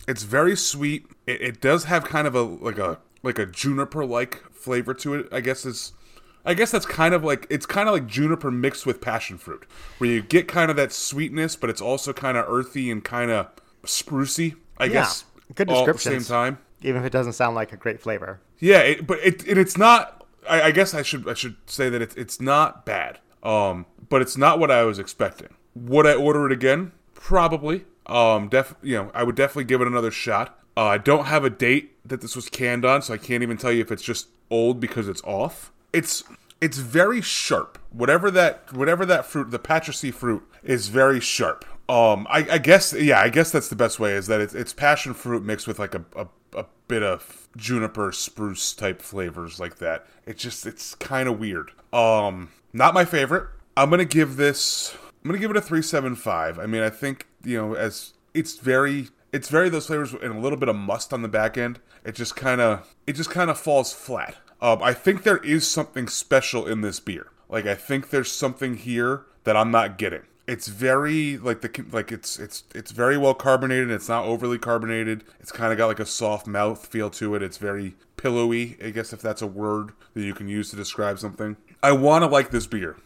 [0.08, 1.06] it's very sweet.
[1.28, 5.16] It, it does have kind of a like a like a juniper like flavor to
[5.16, 5.28] it.
[5.32, 5.94] I guess is
[6.46, 9.66] I guess that's kind of like it's kind of like juniper mixed with passion fruit,
[9.98, 13.32] where you get kind of that sweetness, but it's also kind of earthy and kind
[13.32, 13.48] of
[13.84, 14.56] sprucey.
[14.78, 16.60] I Yeah, guess good the same time.
[16.82, 18.42] Even if it doesn't sound like a great flavor.
[18.60, 20.19] Yeah, it, but it it's not.
[20.48, 23.20] I, I guess I should I should say that it's it's not bad.
[23.42, 25.50] Um, but it's not what I was expecting.
[25.76, 26.92] Would I order it again?
[27.14, 27.86] Probably.
[28.06, 30.60] Um, def you know I would definitely give it another shot.
[30.76, 33.58] Uh, I don't have a date that this was canned on, so I can't even
[33.58, 35.72] tell you if it's just old because it's off.
[35.94, 36.24] It's
[36.62, 37.78] it's very sharp.
[37.92, 41.66] Whatever that whatever that fruit, the patrasy fruit, is very sharp.
[41.88, 44.74] Um, I, I guess yeah, I guess that's the best way is that it's, it's
[44.74, 46.28] passion fruit mixed with like a, a,
[46.60, 50.06] a bit of juniper spruce type flavors like that.
[50.26, 51.72] It just it's kind of weird.
[51.94, 53.48] Um, not my favorite.
[53.76, 54.96] I'm gonna give this.
[55.24, 56.60] I'm gonna give it a three seven five.
[56.60, 60.40] I mean, I think you know as it's very it's very those flavors and a
[60.40, 61.80] little bit of must on the back end.
[62.04, 64.36] It just kind of it just kind of falls flat.
[64.62, 67.28] Um, I think there is something special in this beer.
[67.48, 70.24] Like I think there's something here that I'm not getting.
[70.50, 73.92] It's very like the like it's it's it's very well carbonated.
[73.92, 75.24] It's not overly carbonated.
[75.40, 77.44] It's kind of got like a soft mouth feel to it.
[77.44, 78.78] It's very pillowy.
[78.84, 81.56] I guess if that's a word that you can use to describe something.
[81.84, 82.98] I want to like this beer.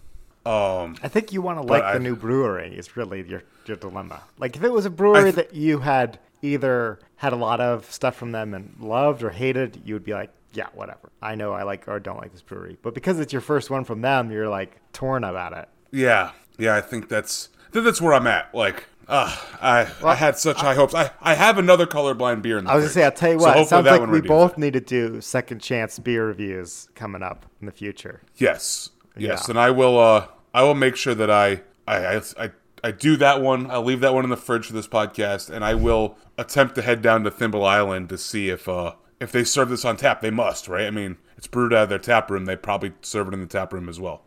[0.45, 3.77] Um, I think you want to like I- the new brewery is really your your
[3.77, 4.21] dilemma.
[4.37, 7.89] Like if it was a brewery th- that you had either had a lot of
[7.91, 11.09] stuff from them and loved or hated, you would be like, yeah, whatever.
[11.21, 12.77] I know I like or don't like this brewery.
[12.81, 15.69] But because it's your first one from them, you're like torn about it.
[15.91, 18.53] Yeah, yeah, I think that's I think that's where I'm at.
[18.53, 20.93] Like, uh, I I had such high hopes.
[20.93, 23.37] I I have another colorblind beer in the I was gonna say, I'll tell you
[23.37, 23.55] what.
[23.55, 27.23] so it sounds that like we both need to do second chance beer reviews coming
[27.23, 28.21] up in the future.
[28.35, 29.51] Yes, yes, Yeah.
[29.51, 29.99] and I will.
[29.99, 32.21] Uh, I will make sure that I I I.
[32.39, 32.51] I
[32.85, 33.71] I do that one.
[33.71, 36.81] I'll leave that one in the fridge for this podcast, and I will attempt to
[36.81, 40.19] head down to Thimble Island to see if uh if they serve this on tap.
[40.19, 40.85] They must, right?
[40.85, 42.43] I mean, it's brewed out of their tap room.
[42.43, 44.23] They probably serve it in the tap room as well.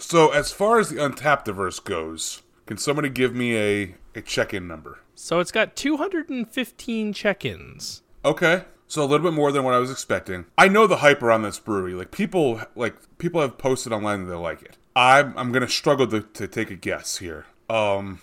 [0.00, 4.66] So, as far as the Untapped diverse goes, can somebody give me a a check-in
[4.68, 5.00] number?
[5.14, 8.02] So it's got 215 check-ins.
[8.24, 8.64] Okay.
[8.86, 10.46] So a little bit more than what I was expecting.
[10.56, 11.92] I know the hype around this brewery.
[11.92, 14.78] Like people like people have posted online that they like it.
[14.96, 17.46] I'm I'm gonna struggle to, to take a guess here.
[17.68, 18.20] Um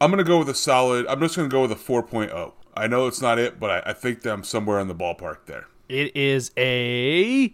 [0.00, 2.52] I'm gonna go with a solid I'm just gonna go with a 4.0.
[2.74, 5.46] I know it's not it, but I, I think that I'm somewhere in the ballpark
[5.46, 5.66] there.
[5.88, 7.48] It is a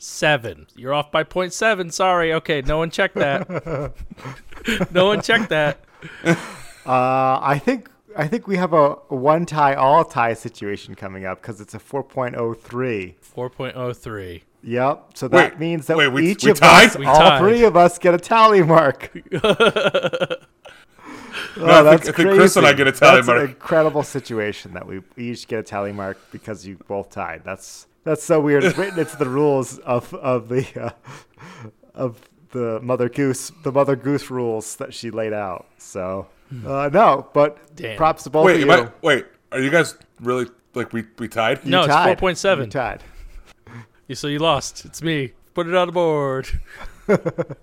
[0.00, 0.66] 4.7.
[0.76, 1.92] You're off by 0.7.
[1.92, 2.32] Sorry.
[2.34, 3.48] Okay, no one checked that.
[4.90, 5.80] no one checked that.
[6.24, 11.40] Uh, I think I think we have a one tie all tie situation coming up
[11.42, 13.14] because it's a 4.03.
[13.36, 14.42] 4.03.
[14.62, 15.06] Yep.
[15.14, 16.88] So that Wait, means that wait, we- each we of tied?
[16.88, 17.38] us, We all tied.
[17.40, 19.10] three of us, get a tally mark.
[19.32, 20.36] oh,
[21.58, 23.42] I think- I think Chris and I get a tally that's mark.
[23.42, 27.42] an incredible situation that we each get a tally mark because you both tied.
[27.44, 28.64] That's that's so weird.
[28.64, 30.90] It's written into the rules of of the uh,
[31.94, 32.20] of
[32.52, 35.66] the mother goose the mother goose rules that she laid out.
[35.78, 36.26] So
[36.66, 37.96] uh, no, but Damn.
[37.96, 38.72] props to both Wait, of you.
[38.72, 41.64] I, wait, are you guys really like we we tied?
[41.64, 42.18] You No, it's tied.
[42.18, 42.58] 4.7.
[42.64, 43.02] You tied.
[44.08, 44.84] You- So you lost.
[44.84, 45.32] It's me.
[45.54, 46.48] Put it on the board.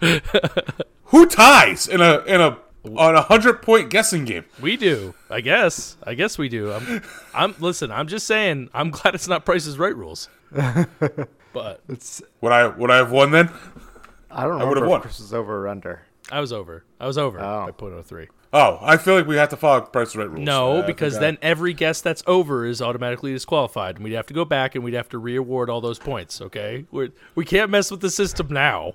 [1.06, 2.58] Who ties in a in a
[2.96, 4.44] on a hundred point guessing game?
[4.60, 5.14] We do.
[5.30, 5.96] I guess.
[6.04, 6.72] I guess we do.
[6.72, 7.02] I'm.
[7.34, 7.54] I'm.
[7.58, 7.90] Listen.
[7.90, 8.70] I'm just saying.
[8.74, 10.28] I'm glad it's not Price's Right rules.
[11.52, 13.50] But It's Would I would I have won then?
[14.30, 14.66] I don't know.
[14.68, 14.98] would've won.
[14.98, 16.02] if Chris was over or under.
[16.30, 16.84] I was over.
[17.00, 17.64] I was over Oh.
[17.66, 18.26] by 0.03.
[18.52, 20.44] Oh, I feel like we have to follow Price is Right rules.
[20.44, 24.12] No, Uh, because think I- then every guess that's over is automatically disqualified, and we'd
[24.14, 26.40] have to go back and we'd have to re-award all those points.
[26.42, 28.94] Okay, We're, we can't mess with the system now.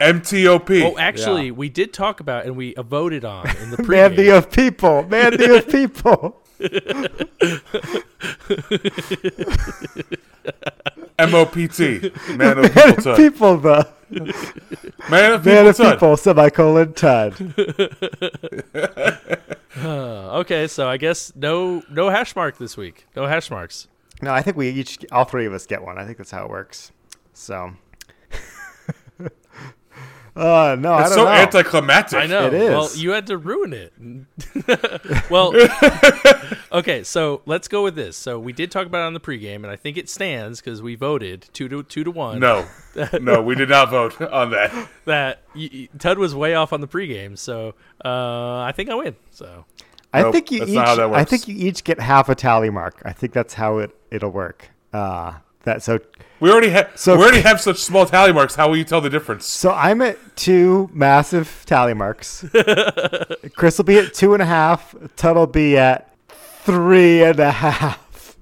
[0.00, 0.82] MTOP.
[0.82, 4.50] Oh, actually, we did talk about and we uh, voted on in the Mandy of
[4.50, 5.02] people.
[5.04, 6.42] Mandy of people.
[11.18, 12.12] MOPT.
[12.36, 13.88] Man of Man people of people, the
[15.08, 15.92] Man of man people of tud.
[15.94, 17.54] people, semicolon Tud.
[19.78, 23.06] Uh, okay, so I guess no no hash mark this week.
[23.14, 23.88] No hash marks.
[24.22, 25.98] No, I think we each, all three of us get one.
[25.98, 26.92] I think that's how it works.
[27.34, 27.72] So,
[30.36, 31.30] uh, no, I It's don't so know.
[31.30, 32.18] anticlimactic.
[32.18, 32.46] I know.
[32.46, 32.70] It is.
[32.70, 33.92] Well, you had to ruin it.
[35.30, 35.52] well,
[36.72, 38.16] okay, so let's go with this.
[38.16, 40.82] So we did talk about it on the pregame, and I think it stands because
[40.82, 42.40] we voted two to two to one.
[42.40, 42.66] No,
[43.20, 44.88] no, we did not vote on that.
[45.06, 48.94] that y- y- Tud was way off on the pregame, so uh, I think I
[48.94, 49.16] win.
[49.30, 49.64] So
[50.12, 50.74] I Nope, think you that's each.
[50.76, 53.00] not how that I think you each get half a tally mark.
[53.04, 54.70] I think that's how it it'll work.
[54.92, 55.34] Uh,
[55.66, 56.00] that so
[56.40, 56.90] We already have.
[56.96, 58.54] So- we already have such small tally marks.
[58.54, 59.44] How will you tell the difference?
[59.46, 62.44] so I'm at two massive tally marks.
[63.56, 64.94] Chris will be at two and a half.
[65.16, 68.36] Tud will be at three and a half.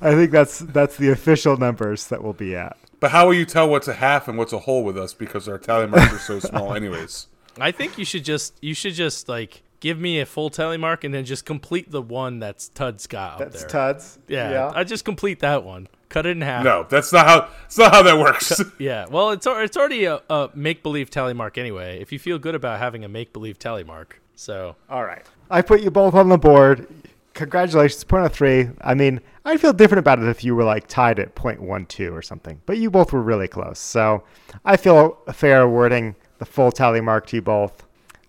[0.00, 2.76] I think that's that's the official numbers that we'll be at.
[3.00, 5.48] But how will you tell what's a half and what's a whole with us because
[5.48, 7.28] our tally marks are so small, anyways?
[7.60, 11.04] I think you should just you should just like give me a full tally mark
[11.04, 13.68] and then just complete the one that's Tud's got up That's there.
[13.68, 14.18] Tud's.
[14.26, 15.86] yeah, I just complete that one.
[16.08, 16.64] Cut it in half.
[16.64, 17.48] No, that's not how.
[17.62, 18.60] That's not how that works.
[18.78, 22.00] Yeah, well, it's it's already a, a make believe tally mark anyway.
[22.00, 25.24] If you feel good about having a make believe tally mark, so All right.
[25.50, 26.86] I put you both on the board.
[27.34, 28.70] Congratulations, point of three.
[28.80, 31.86] I mean, I'd feel different about it if you were like tied at point one
[31.86, 32.60] two or something.
[32.66, 33.78] But you both were really close.
[33.78, 34.24] So
[34.64, 37.84] I feel fair awarding the full tally mark to you both.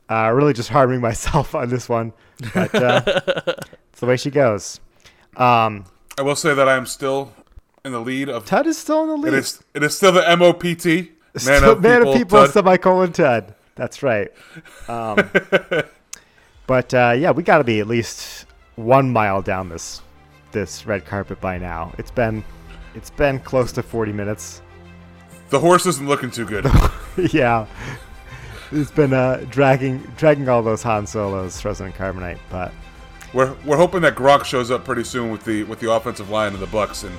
[0.09, 2.13] Uh, really just harming myself on this one.
[2.53, 3.01] But uh,
[3.91, 4.79] it's the way she goes.
[5.37, 5.85] Um,
[6.17, 7.31] I will say that I am still
[7.89, 8.45] in the lead of.
[8.45, 9.33] Tud is still in the lead.
[9.33, 9.63] It is.
[9.73, 10.85] It is still the MOPT.
[10.85, 12.11] Man Still of man people.
[12.11, 12.51] of people, Tud.
[12.51, 13.55] semicolon Ted.
[13.75, 14.29] That's right.
[14.87, 15.29] Um,
[16.67, 20.01] but uh, yeah, we got to be at least one mile down this
[20.51, 21.93] this red carpet by now.
[21.97, 22.43] It's been
[22.95, 24.61] it's been close to forty minutes.
[25.49, 26.65] the horse isn't looking too good.
[27.31, 27.67] yeah,
[28.71, 32.39] it's been uh, dragging dragging all those Han Solos, Frozen and Carbonite.
[32.49, 32.73] But
[33.33, 36.53] we're we're hoping that Gronk shows up pretty soon with the with the offensive line
[36.53, 37.15] of the Bucs and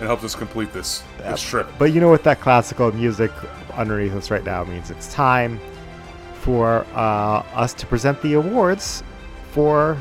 [0.00, 1.68] and helps us complete this this trip.
[1.78, 3.30] but you know what that classical music
[3.74, 4.90] underneath us right now means?
[4.90, 5.60] It's time
[6.40, 9.02] for uh, us to present the awards
[9.52, 9.96] for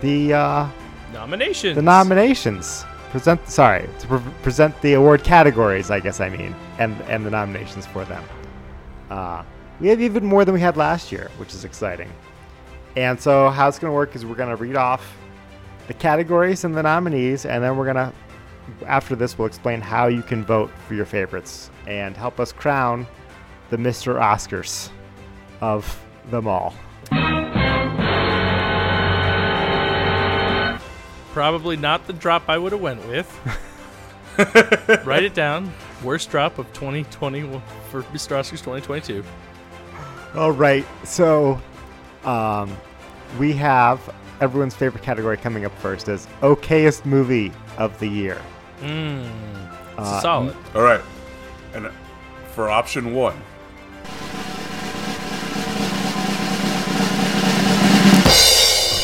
[0.00, 0.32] the.
[0.34, 0.68] Uh,
[1.12, 1.76] nominations.
[1.76, 7.00] the nominations present sorry to pre- present the award categories i guess i mean and
[7.02, 8.24] and the nominations for them
[9.10, 9.40] uh,
[9.78, 12.10] we have even more than we had last year which is exciting
[12.96, 15.16] and so how it's going to work is we're going to read off
[15.86, 18.12] the categories and the nominees and then we're going to
[18.86, 23.06] after this we'll explain how you can vote for your favorites and help us crown
[23.70, 24.90] the mr oscars
[25.60, 26.74] of them all
[31.34, 33.28] Probably not the drop I would have went with.
[35.04, 35.72] Write it down.
[36.04, 38.36] Worst drop of 2020 for Mr.
[38.36, 39.24] Oscars 2022.
[40.36, 40.86] All right.
[41.02, 41.60] So,
[42.22, 42.76] um,
[43.36, 48.40] we have everyone's favorite category coming up first is okayest movie of the year.
[48.80, 49.30] Mmm.
[49.96, 50.56] Uh, solid.
[50.74, 51.00] All right,
[51.74, 51.90] and
[52.52, 53.40] for option one,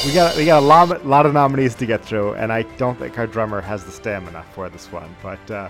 [0.06, 2.98] We got we got a lot, lot of nominees to get through, and I don't
[2.98, 5.14] think our drummer has the stamina for this one.
[5.22, 5.68] But uh,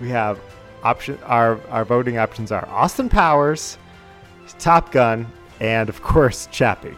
[0.00, 0.38] we have
[0.84, 3.76] option our our voting options are Austin Powers,
[4.60, 5.26] Top Gun,
[5.58, 6.96] and of course Chappie.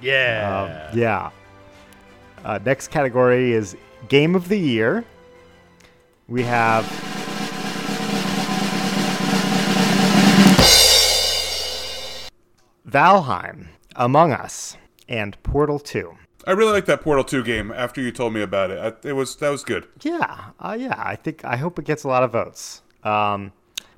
[0.00, 0.88] Yeah.
[0.90, 1.30] Um, yeah.
[2.44, 3.76] Uh, next category is
[4.08, 5.04] Game of the Year.
[6.28, 6.84] We have.
[12.88, 14.76] Valheim, Among Us,
[15.08, 16.14] and Portal 2.
[16.46, 17.70] I really like that Portal Two game.
[17.70, 19.86] After you told me about it, I, it was that was good.
[20.02, 20.94] Yeah, uh, yeah.
[20.96, 22.82] I think I hope it gets a lot of votes.
[23.04, 23.52] Um,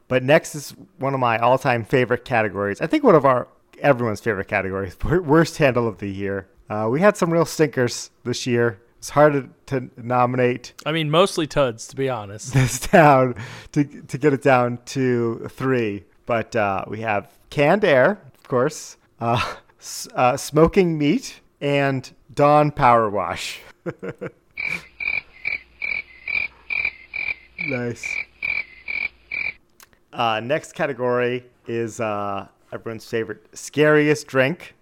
[0.08, 2.80] but next is one of my all-time favorite categories.
[2.80, 3.48] I think one of our
[3.80, 4.96] everyone's favorite categories.
[5.04, 6.48] Worst handle of the year.
[6.68, 8.80] Uh, we had some real stinkers this year.
[9.04, 12.54] It's hard to, to nominate I mean, mostly Tuds, to be honest.
[12.54, 13.34] this down
[13.72, 16.04] to to get it down to three.
[16.24, 22.70] But uh, we have canned air, of course, uh, s- uh, smoking meat, and Dawn
[22.70, 23.60] Power Wash.
[27.66, 28.08] nice.
[30.14, 34.74] Uh, next category is uh, everyone's favorite scariest drink.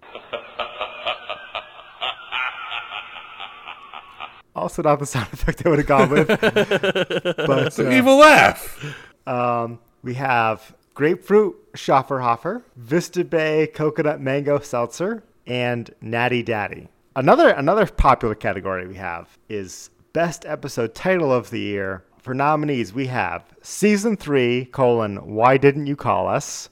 [4.55, 6.27] Also, not the sound effect I would have gone with.
[6.27, 8.95] but It's an uh, evil laugh.
[9.25, 16.87] um, we have grapefruit Schöfferhofer, Vista Bay coconut mango seltzer, and Natty Daddy.
[17.15, 22.03] Another another popular category we have is best episode title of the year.
[22.19, 26.69] For nominees, we have season three colon Why didn't you call us?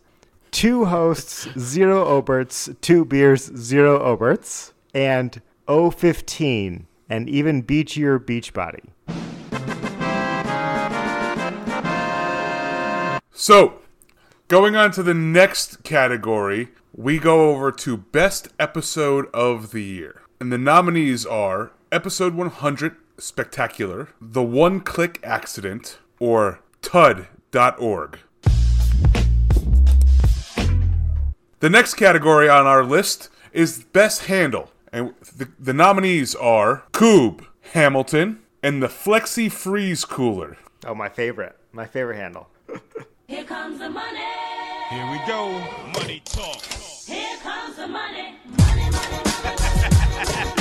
[0.51, 4.71] Two hosts, zero Oberts, two beers, zero Oberts.
[4.93, 8.87] and O15, and even Beachier Beachbody.
[13.33, 13.81] So,
[14.47, 20.21] going on to the next category, we go over to Best Episode of the Year.
[20.39, 28.19] And the nominees are Episode 100 Spectacular, The One Click Accident, or TUD.org.
[31.59, 34.71] The next category on our list is Best Handle.
[34.93, 40.57] And the, the nominees are Coob, Hamilton, and the Flexi Freeze Cooler.
[40.85, 41.55] Oh, my favorite.
[41.71, 42.49] My favorite handle.
[43.27, 44.19] Here comes the money.
[44.89, 45.49] Here we go.
[45.93, 46.61] Money talk.
[46.61, 48.35] Here comes the money.
[48.57, 50.51] Money, money, money.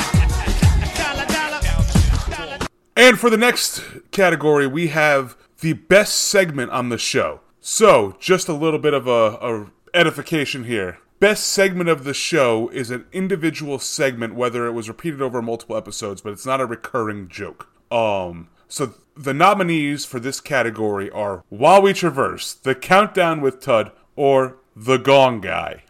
[2.97, 7.41] And for the next category, we have the best segment on the show.
[7.61, 10.99] So, just a little bit of a, a edification here.
[11.21, 15.77] Best segment of the show is an individual segment, whether it was repeated over multiple
[15.77, 17.68] episodes, but it's not a recurring joke.
[17.91, 23.93] Um, so the nominees for this category are While We Traverse, The Countdown with Tud,
[24.16, 25.83] or The Gong Guy.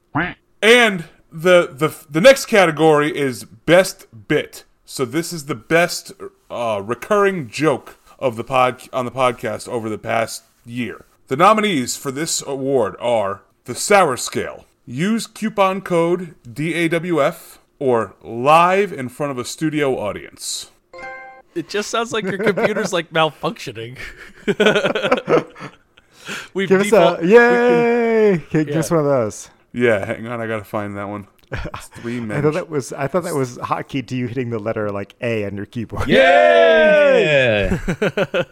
[0.61, 4.65] And the the the next category is best bit.
[4.85, 6.11] So this is the best
[6.51, 11.05] uh, recurring joke of the pod on the podcast over the past year.
[11.29, 14.65] The nominees for this award are the Sour Scale.
[14.87, 20.71] Use coupon code DAWF or live in front of a studio audience.
[21.55, 23.99] It just sounds like your computer's like malfunctioning.
[26.55, 28.33] We've Give us default- a yay!
[28.35, 29.51] Okay, Give us one of those.
[29.73, 31.27] Yeah, hang on, I gotta find that one.
[31.75, 34.61] It's three I thought that was I thought that was hotkey to you hitting the
[34.61, 36.09] letter like A on your keyboard.
[36.09, 37.79] Yeah.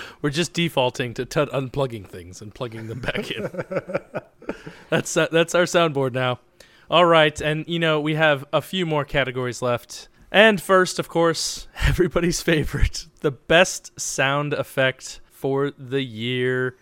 [0.22, 3.50] We're just defaulting to Tud unplugging things and plugging them back in.
[4.90, 6.40] that's uh, that's our soundboard now.
[6.90, 10.08] All right, and you know we have a few more categories left.
[10.30, 16.76] And first, of course, everybody's favorite, the best sound effect for the year.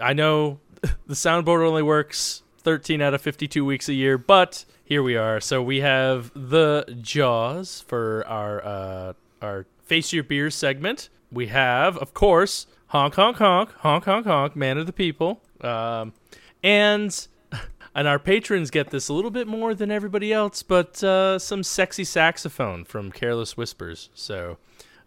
[0.00, 5.02] I know the soundboard only works 13 out of 52 weeks a year, but here
[5.02, 5.40] we are.
[5.40, 11.10] So we have the Jaws for our uh, our Face Your Beers segment.
[11.30, 16.14] We have, of course, Honk Honk Honk Honk Honk Honk Man of the People, um,
[16.62, 17.28] and
[17.94, 21.62] and our patrons get this a little bit more than everybody else, but uh, some
[21.62, 24.08] sexy saxophone from Careless Whispers.
[24.14, 24.56] So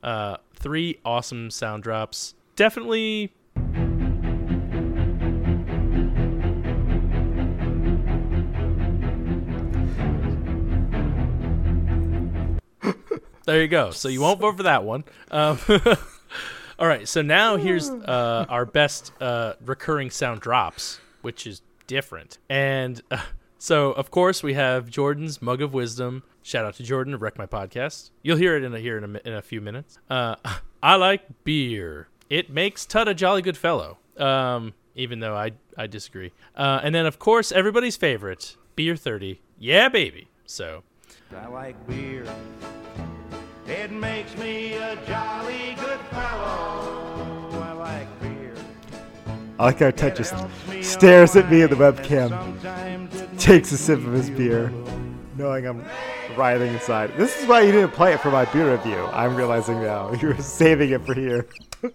[0.03, 2.35] uh, three awesome sound drops.
[2.55, 3.33] Definitely
[13.45, 13.91] There you go.
[13.91, 15.03] So you won't vote for that one.
[15.31, 15.59] Um,
[16.79, 17.07] all right.
[17.07, 22.37] So now here's uh, our best uh, recurring sound drops, which is different.
[22.49, 23.21] And uh,
[23.57, 26.23] so, of course, we have Jordan's Mug of Wisdom.
[26.43, 28.11] Shout out to Jordan of Wreck My Podcast.
[28.21, 29.97] You'll hear it in a, here in a, in a few minutes.
[30.09, 30.35] Uh,
[30.83, 32.07] I like beer.
[32.29, 33.97] It makes Tud a jolly good fellow.
[34.17, 36.31] Um, even though I I disagree.
[36.55, 39.41] Uh, and then, of course, everybody's favorite, Beer 30.
[39.59, 40.29] Yeah, baby.
[40.45, 40.83] So
[41.35, 42.25] I like beer.
[43.67, 47.49] It makes me a jolly good fellow.
[47.53, 48.53] I like beer.
[49.57, 50.35] I like how Ted just
[50.81, 54.71] stares at me in the webcam, takes a sip of his beer,
[55.35, 55.83] knowing I'm
[56.37, 57.17] writhing inside.
[57.17, 59.03] This is why you didn't play it for my beer review.
[59.07, 61.47] I'm realizing now you were saving it for here.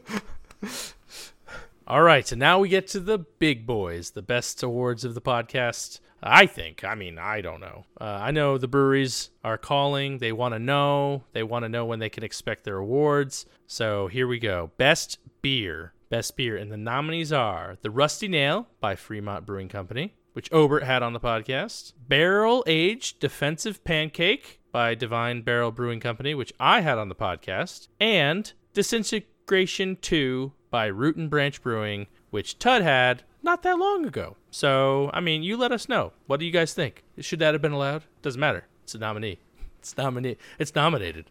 [1.86, 5.20] All right, so now we get to the big boys, the best awards of the
[5.20, 6.00] podcast.
[6.22, 6.84] I think.
[6.84, 7.84] I mean, I don't know.
[8.00, 10.18] Uh, I know the breweries are calling.
[10.18, 11.24] They want to know.
[11.32, 13.46] They want to know when they can expect their awards.
[13.66, 14.70] So here we go.
[14.76, 15.94] Best beer.
[16.10, 16.56] Best beer.
[16.56, 21.12] And the nominees are The Rusty Nail by Fremont Brewing Company, which Obert had on
[21.12, 21.92] the podcast.
[22.08, 27.88] Barrel Aged Defensive Pancake by Divine Barrel Brewing Company, which I had on the podcast.
[27.98, 34.36] And Disintegration 2 by Root and Branch Brewing, which Tud had not that long ago.
[34.50, 36.12] So, I mean, you let us know.
[36.26, 37.02] What do you guys think?
[37.18, 38.04] Should that have been allowed?
[38.22, 38.66] Doesn't matter.
[38.84, 39.38] It's a nominee.
[39.80, 40.36] It's nominee.
[40.58, 41.30] It's nominated.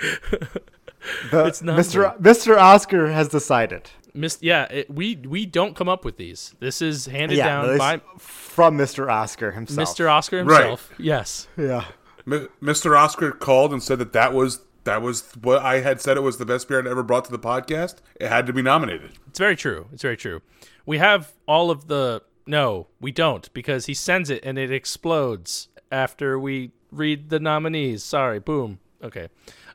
[0.00, 0.60] The-
[1.46, 2.18] It's not Mr.
[2.18, 2.58] Mr.
[2.58, 3.90] Oscar has decided.
[4.14, 6.54] Miss, yeah, it, we we don't come up with these.
[6.60, 9.10] This is handed yeah, down by from Mr.
[9.10, 9.88] Oscar himself.
[9.88, 10.10] Mr.
[10.10, 10.58] Oscar himself.
[10.58, 10.68] Right.
[10.68, 10.92] himself.
[10.98, 11.48] Yes.
[11.56, 11.84] Yeah.
[12.26, 12.98] M- Mr.
[12.98, 16.38] Oscar called and said that that was that was what I had said it was
[16.38, 17.96] the best beer I'd ever brought to the podcast.
[18.18, 19.12] It had to be nominated.
[19.28, 19.88] It's very true.
[19.92, 20.42] It's very true.
[20.86, 25.68] We have all of the no, we don't because he sends it and it explodes
[25.92, 28.02] after we read the nominees.
[28.02, 28.78] Sorry, boom.
[29.02, 29.28] Okay.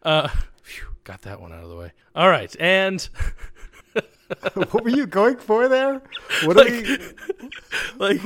[0.03, 0.27] Uh
[0.63, 1.91] phew, got that one out of the way.
[2.15, 2.53] All right.
[2.59, 3.07] And
[4.53, 6.01] what were you going for there?
[6.43, 6.97] What are we?
[7.97, 8.21] like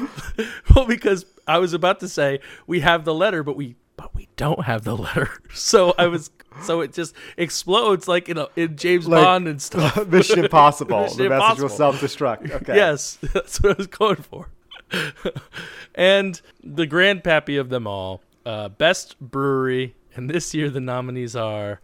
[0.73, 4.29] well because I was about to say we have the letter but we but we
[4.37, 5.29] don't have the letter.
[5.53, 6.31] So I was
[6.63, 10.07] so it just explodes like in a, in James Like- Bond and stuff.
[10.07, 11.01] Mission Impossible.
[11.01, 12.49] Mission the message will self-destruct.
[12.49, 12.75] Okay.
[12.77, 14.47] Yes, that's what I was going for.
[15.95, 21.81] and the grandpappy of them all, uh, best brewery, and this year the nominees are.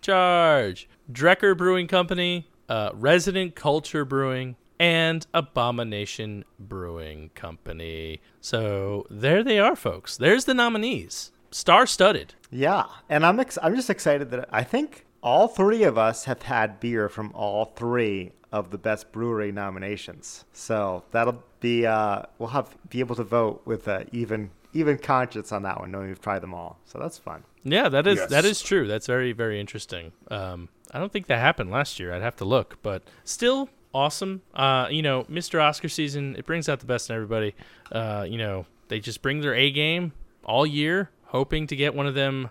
[0.00, 8.20] Charge, Drekker Brewing Company, uh, Resident Culture Brewing, and Abomination Brewing Company.
[8.40, 10.16] So there they are, folks.
[10.16, 12.34] There's the nominees, star-studded.
[12.50, 16.42] Yeah, and I'm ex- I'm just excited that I think all three of us have
[16.42, 20.44] had beer from all three of the best brewery nominations.
[20.52, 25.52] So that'll be uh, we'll have be able to vote with uh, even even conscience
[25.52, 26.78] on that one, knowing we've tried them all.
[26.84, 27.42] So that's fun.
[27.64, 28.30] Yeah, that is Yes.
[28.30, 28.86] that is true.
[28.86, 30.12] That's very very interesting.
[30.30, 32.12] Um, I don't think that happened last year.
[32.14, 34.42] I'd have to look, but still awesome.
[34.54, 35.62] Uh, you know, Mr.
[35.62, 37.54] Oscar season it brings out the best in everybody.
[37.90, 40.12] Uh, you know, they just bring their A game
[40.44, 42.50] all year, hoping to get one of them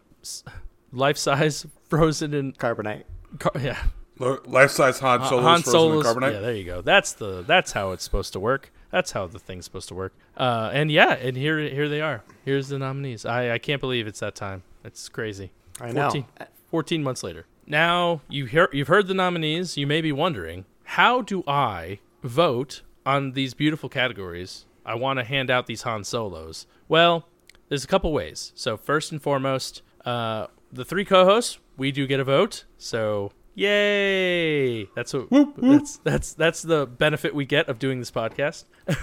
[0.92, 3.04] life size frozen in Carbonite.
[3.40, 3.78] car- yeah
[4.18, 6.06] Life size Han uh, Han frozen Solos.
[6.06, 6.34] in carbonite.
[6.34, 6.82] Yeah, there you go.
[6.82, 8.72] That's the that's how it's supposed to work.
[8.90, 10.14] That's how the thing's supposed to work.
[10.38, 12.24] Uh, and yeah, and here here they are.
[12.46, 13.26] Here's the nominees.
[13.26, 14.64] I I can't believe it's that time.
[14.86, 15.52] It's crazy.
[15.82, 16.04] I know.
[16.12, 16.26] 14,
[16.72, 17.46] 14 months later.
[17.68, 19.76] Now you hear you've heard the nominees.
[19.76, 24.66] You may be wondering how do I vote on these beautiful categories?
[24.86, 26.68] I want to hand out these Han Solos.
[26.88, 27.28] Well,
[27.70, 28.52] there's a couple ways.
[28.56, 32.66] So first and foremost, uh, the three co-hosts we do get a vote.
[32.78, 34.86] So yay!
[34.96, 35.28] That's what
[35.58, 38.66] that's that's that's the benefit we get of doing this podcast.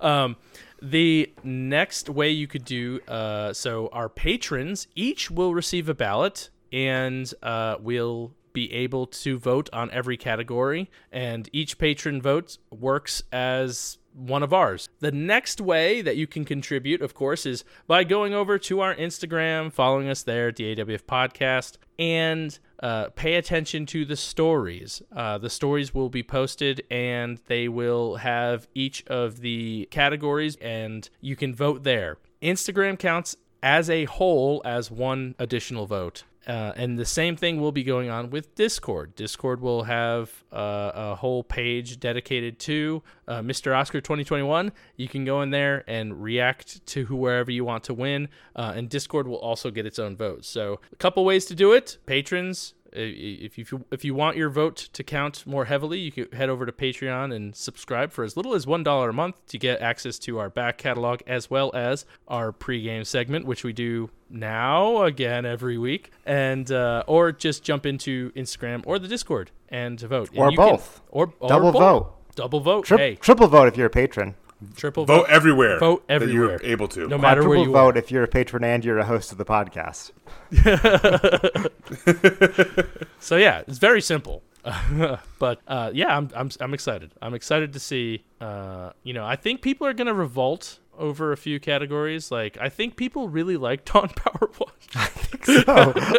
[0.00, 0.36] Um,
[0.80, 6.50] the next way you could do uh, so our patrons each will receive a ballot
[6.72, 13.22] and uh, will be able to vote on every category and each patron vote works
[13.32, 14.88] as one of ours.
[15.00, 18.94] The next way that you can contribute, of course, is by going over to our
[18.94, 25.02] Instagram, following us there, at DAWF Podcast, and uh, pay attention to the stories.
[25.14, 31.08] Uh, the stories will be posted and they will have each of the categories, and
[31.20, 32.18] you can vote there.
[32.42, 36.24] Instagram counts as a whole as one additional vote.
[36.46, 39.14] Uh, and the same thing will be going on with Discord.
[39.14, 43.76] Discord will have uh, a whole page dedicated to uh, Mr.
[43.76, 44.72] Oscar 2021.
[44.96, 48.88] You can go in there and react to whoever you want to win, uh, and
[48.88, 50.44] Discord will also get its own vote.
[50.44, 51.98] So, a couple ways to do it.
[52.06, 56.48] Patrons, if you if you want your vote to count more heavily, you can head
[56.48, 59.80] over to Patreon and subscribe for as little as one dollar a month to get
[59.80, 65.02] access to our back catalog as well as our pregame segment, which we do now
[65.02, 70.30] again every week, and uh, or just jump into Instagram or the Discord and vote,
[70.30, 71.00] And Or you can- both.
[71.10, 71.80] or, or Double both.
[71.80, 72.34] vote.
[72.34, 72.84] double vote.
[72.86, 74.34] Tri- hey, Triple vote if you're a patron.
[74.76, 75.78] Triple Vote everywhere.
[75.78, 76.58] Vote that everywhere.
[76.62, 77.06] you're able to.
[77.08, 77.98] No matter where you vote are.
[77.98, 80.12] if you're a patron and you're a host of the podcast.
[83.20, 84.42] So yeah, it's very simple.
[85.38, 87.12] but uh, yeah, I'm, I'm I'm excited.
[87.22, 88.24] I'm excited to see.
[88.40, 92.30] Uh, you know, I think people are gonna revolt over a few categories.
[92.30, 94.72] Like, I think people really like Dawn Power One.
[94.94, 95.64] I think so.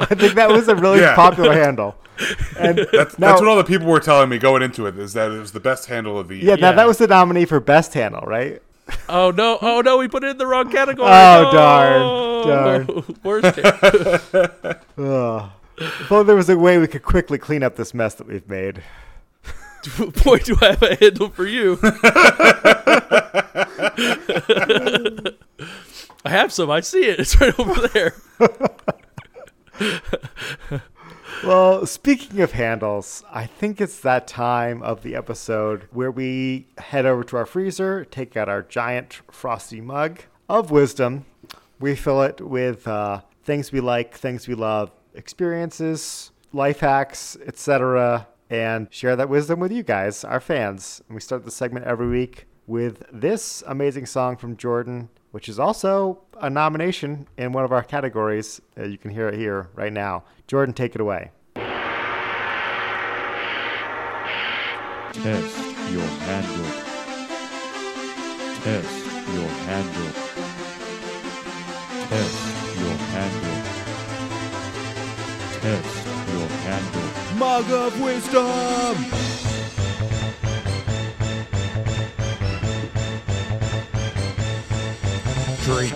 [0.01, 1.15] I think that was a really Yeah.
[1.15, 1.95] popular handle.
[2.59, 5.13] And That's, now- that's what all the people were telling me going into it is
[5.13, 6.49] that it was the best handle of the year.
[6.49, 8.61] yeah, now that was the nominee for best handle, right?
[9.07, 9.57] oh no!
[9.61, 9.97] Oh no!
[9.97, 11.07] We put it in the wrong category.
[11.09, 12.45] Oh, No!
[12.45, 13.55] darn, Worst.
[13.55, 15.49] ca- Ugh.
[15.77, 18.47] If only there was a way we could quickly clean up this mess that we've
[18.49, 18.83] made.
[20.23, 21.77] Boy, do I have a handle for you.
[26.25, 26.69] I have some.
[26.69, 27.19] I see it.
[27.19, 28.13] It's right over there.
[31.43, 37.05] Well, speaking of handles, I think it's that time of the episode where we head
[37.05, 41.25] over to our freezer, take out our giant frosty mug of wisdom.
[41.81, 48.25] We fill it with uh, things we like, things we love, experiences, life hacks, etc.,
[48.49, 51.01] and share that wisdom with you guys, our fans.
[51.09, 55.59] And we start the segment every week with this amazing song from Jordan, which is
[55.59, 58.61] also a nomination in one of our categories.
[58.77, 60.23] Uh, you can hear it here right now.
[60.47, 61.31] Jordan, take it away.
[65.13, 65.57] Test
[65.91, 66.65] your handle.
[68.63, 70.11] Test your handle.
[72.09, 72.37] Test
[72.79, 73.57] your handle.
[75.61, 77.37] Test your handle.
[77.37, 78.95] Mug of wisdom!
[85.63, 85.93] Drink.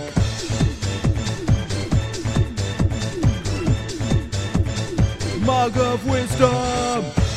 [5.45, 7.28] Mug of wisdom!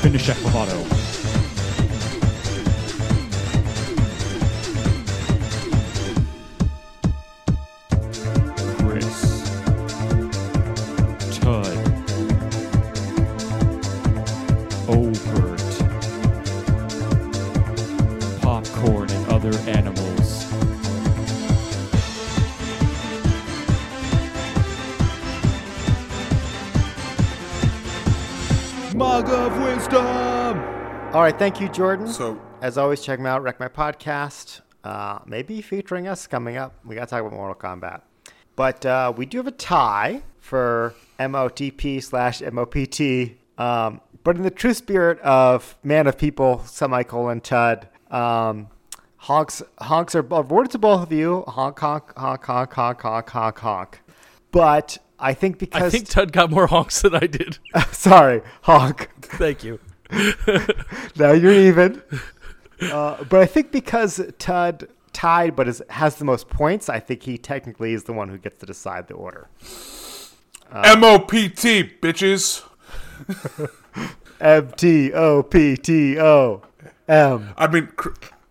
[0.00, 0.99] finish that
[31.20, 32.08] All right, thank you, Jordan.
[32.08, 34.62] So As always, check me out, Wreck My Podcast.
[34.82, 36.74] Uh, maybe featuring us coming up.
[36.82, 38.00] We got to talk about Mortal Kombat.
[38.56, 43.36] But uh, we do have a tie for MOTP slash MOPT.
[43.58, 48.68] Um, but in the true spirit of Man of People, semicolon and Tud, um,
[49.16, 51.44] honks, honks are awarded to both of you.
[51.48, 54.00] Honk, honk, honk, honk, honk, honk, honk, honk.
[54.52, 55.82] But I think because.
[55.82, 57.58] I think Tud got more honks than I did.
[57.92, 59.10] sorry, honk.
[59.20, 59.80] Thank you.
[61.16, 62.02] now you're even.
[62.80, 67.22] Uh, but I think because Tud tied, but is, has the most points, I think
[67.22, 69.48] he technically is the one who gets to decide the order.
[70.72, 72.62] MOPT, bitches.
[74.40, 76.62] M T O P T O
[77.08, 77.52] M.
[77.56, 77.88] I mean,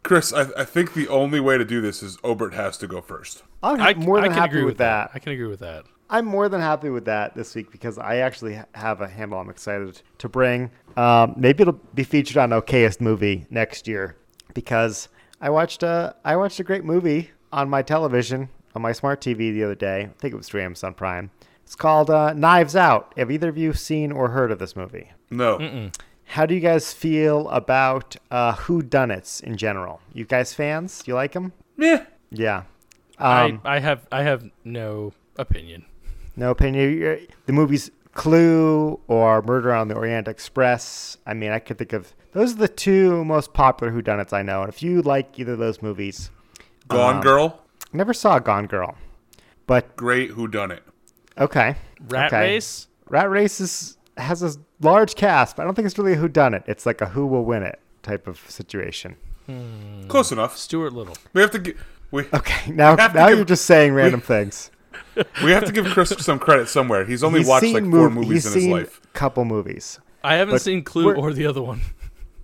[0.04, 3.02] Chris, I, I think the only way to do this is Obert has to go
[3.02, 3.44] first.
[3.64, 5.12] I'm I, more I than can happy agree with that.
[5.14, 5.86] I can agree with that.
[6.10, 9.50] I'm more than happy with that this week because I actually have a handle I'm
[9.50, 10.72] excited to bring.
[10.98, 14.18] Um, maybe it'll be featured on Okayest movie next year
[14.54, 19.22] because I watched a I watched a great movie on my television on my smart
[19.22, 20.02] TV the other day.
[20.02, 21.32] I think it was through Amazon Prime.
[21.64, 23.14] It's called uh, Knives Out.
[23.16, 25.12] Have either of you seen or heard of this movie?
[25.30, 25.92] No.
[26.26, 30.02] How do you guys feel about uh, Who Done It's in general?
[30.14, 31.04] You guys fans?
[31.06, 31.54] You like them?
[31.78, 32.06] Yeah.
[32.32, 32.64] Yeah.
[33.20, 35.86] Um, I, I have I have no opinion.
[36.40, 37.28] No opinion.
[37.46, 41.18] The movies Clue or Murder on the Orient Express.
[41.26, 44.62] I mean, I could think of those are the two most popular whodunits I know.
[44.62, 46.32] And if you like either of those movies,
[46.88, 47.62] Gone Um, Girl,
[47.94, 48.96] never saw Gone Girl,
[49.68, 50.32] but great.
[50.32, 50.84] Who done it?
[51.38, 51.76] okay.
[52.08, 52.54] Rat Okay.
[52.54, 52.88] race.
[53.10, 56.64] Rat Race is, has a large cast, but I don't think it's really a whodunit.
[56.68, 59.16] It's like a who will win it type of situation.
[60.08, 60.56] Close enough.
[60.58, 61.18] Stuart Little.
[61.34, 61.74] We have to gi-
[62.12, 64.70] we Okay, now now give- you're just saying random things.
[65.44, 67.06] we have to give Chris some credit somewhere.
[67.06, 69.02] He's only He's watched seen like four mov- movies he's in his life.
[69.04, 70.00] a couple movies.
[70.24, 71.82] I haven't But seen Clue or the other one.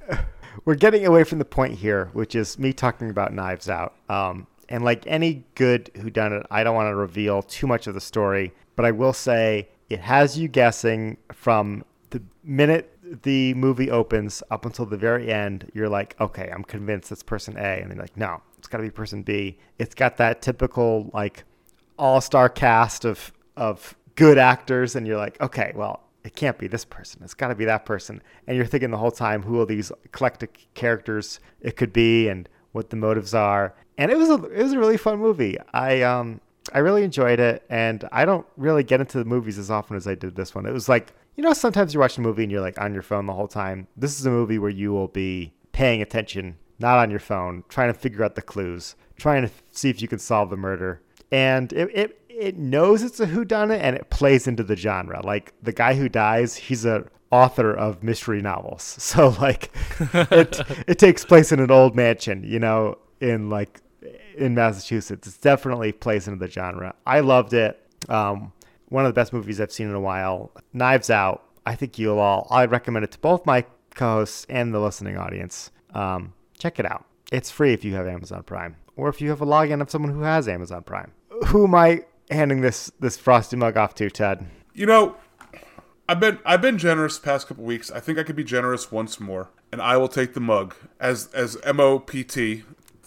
[0.65, 3.93] we're getting away from the point here, which is me talking about Knives Out.
[4.09, 8.01] Um, and like any good whodunit, I don't want to reveal too much of the
[8.01, 12.91] story, but I will say it has you guessing from the minute
[13.23, 15.69] the movie opens up until the very end.
[15.76, 18.84] You're like, okay, I'm convinced it's person A, and then like, no, it's got to
[18.84, 19.59] be person B.
[19.78, 21.43] It's got that typical like
[21.98, 26.86] all-star cast of of good actors, and you're like, okay, well, it can't be this
[26.86, 27.22] person.
[27.24, 28.22] It's got to be that person.
[28.48, 32.50] And you're thinking the whole time, who are these eclectic characters it could be, and
[32.72, 33.74] what the motives are.
[33.98, 35.58] And it was a it was a really fun movie.
[35.74, 36.41] I um
[36.74, 40.08] I really enjoyed it, and I don't really get into the movies as often as
[40.08, 40.66] I did this one.
[40.66, 43.04] It was like you know sometimes you're watching a movie and you're like on your
[43.04, 43.88] phone the whole time.
[43.96, 47.93] This is a movie where you will be paying attention, not on your phone, trying
[47.93, 51.02] to figure out the clues, trying to see if you can solve the murder.
[51.32, 55.21] And it, it it knows it's a whodunit and it plays into the genre.
[55.23, 58.97] Like the guy who dies, he's a author of mystery novels.
[58.99, 59.71] So like
[60.13, 63.82] it it takes place in an old mansion, you know, in like
[64.38, 65.28] in Massachusetts.
[65.28, 66.93] It's definitely plays into the genre.
[67.05, 67.82] I loved it.
[68.09, 68.51] Um,
[68.89, 70.51] one of the best movies I've seen in a while.
[70.73, 71.43] Knives Out.
[71.65, 72.47] I think you'll all.
[72.51, 73.65] I recommend it to both my
[73.95, 75.71] co-hosts and the listening audience.
[75.95, 77.05] Um, check it out.
[77.32, 80.13] It's free if you have Amazon Prime, or if you have a login of someone
[80.13, 81.11] who has Amazon Prime.
[81.47, 84.45] Who am I handing this this frosty mug off to, Ted?
[84.73, 85.15] You know,
[86.07, 87.91] I've been I've been generous the past couple weeks.
[87.91, 91.27] I think I could be generous once more, and I will take the mug as
[91.33, 92.63] as MOPT.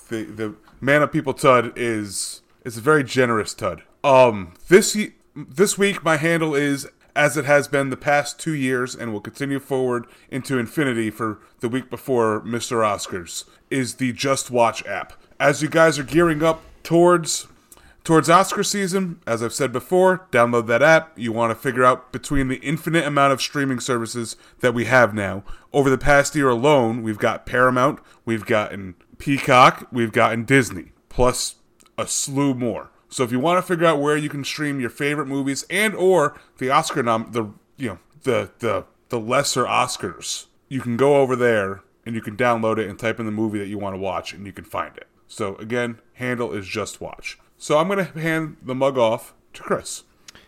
[0.08, 3.82] The the man of people Tud is is a very generous Tud.
[4.02, 4.96] Um, this
[5.34, 9.20] this week my handle is as it has been the past two years and will
[9.20, 12.76] continue forward into infinity for the week before Mr.
[12.76, 15.14] Oscars is the Just Watch app.
[15.40, 17.48] As you guys are gearing up towards
[18.08, 21.12] Towards Oscar season, as I've said before, download that app.
[21.18, 25.12] You want to figure out between the infinite amount of streaming services that we have
[25.12, 25.44] now.
[25.74, 31.56] Over the past year alone, we've got Paramount, we've gotten Peacock, we've gotten Disney, plus
[31.98, 32.88] a slew more.
[33.10, 35.94] So if you want to figure out where you can stream your favorite movies and
[35.94, 41.16] or the Oscar nom the you know the the the lesser Oscars, you can go
[41.16, 43.92] over there and you can download it and type in the movie that you want
[43.92, 45.08] to watch and you can find it.
[45.26, 47.38] So again, handle is just watch.
[47.58, 50.04] So I'm gonna hand the mug off to Chris.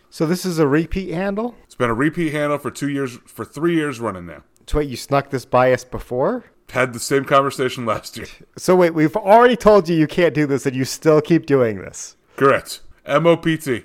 [0.09, 1.55] So this is a repeat handle.
[1.63, 4.43] It's been a repeat handle for two years, for three years running now.
[4.67, 6.45] So wait, you snuck this bias before?
[6.69, 8.27] Had the same conversation last year.
[8.57, 11.79] So wait, we've already told you you can't do this, and you still keep doing
[11.79, 12.15] this.
[12.37, 12.79] Correct.
[13.05, 13.83] M O P T.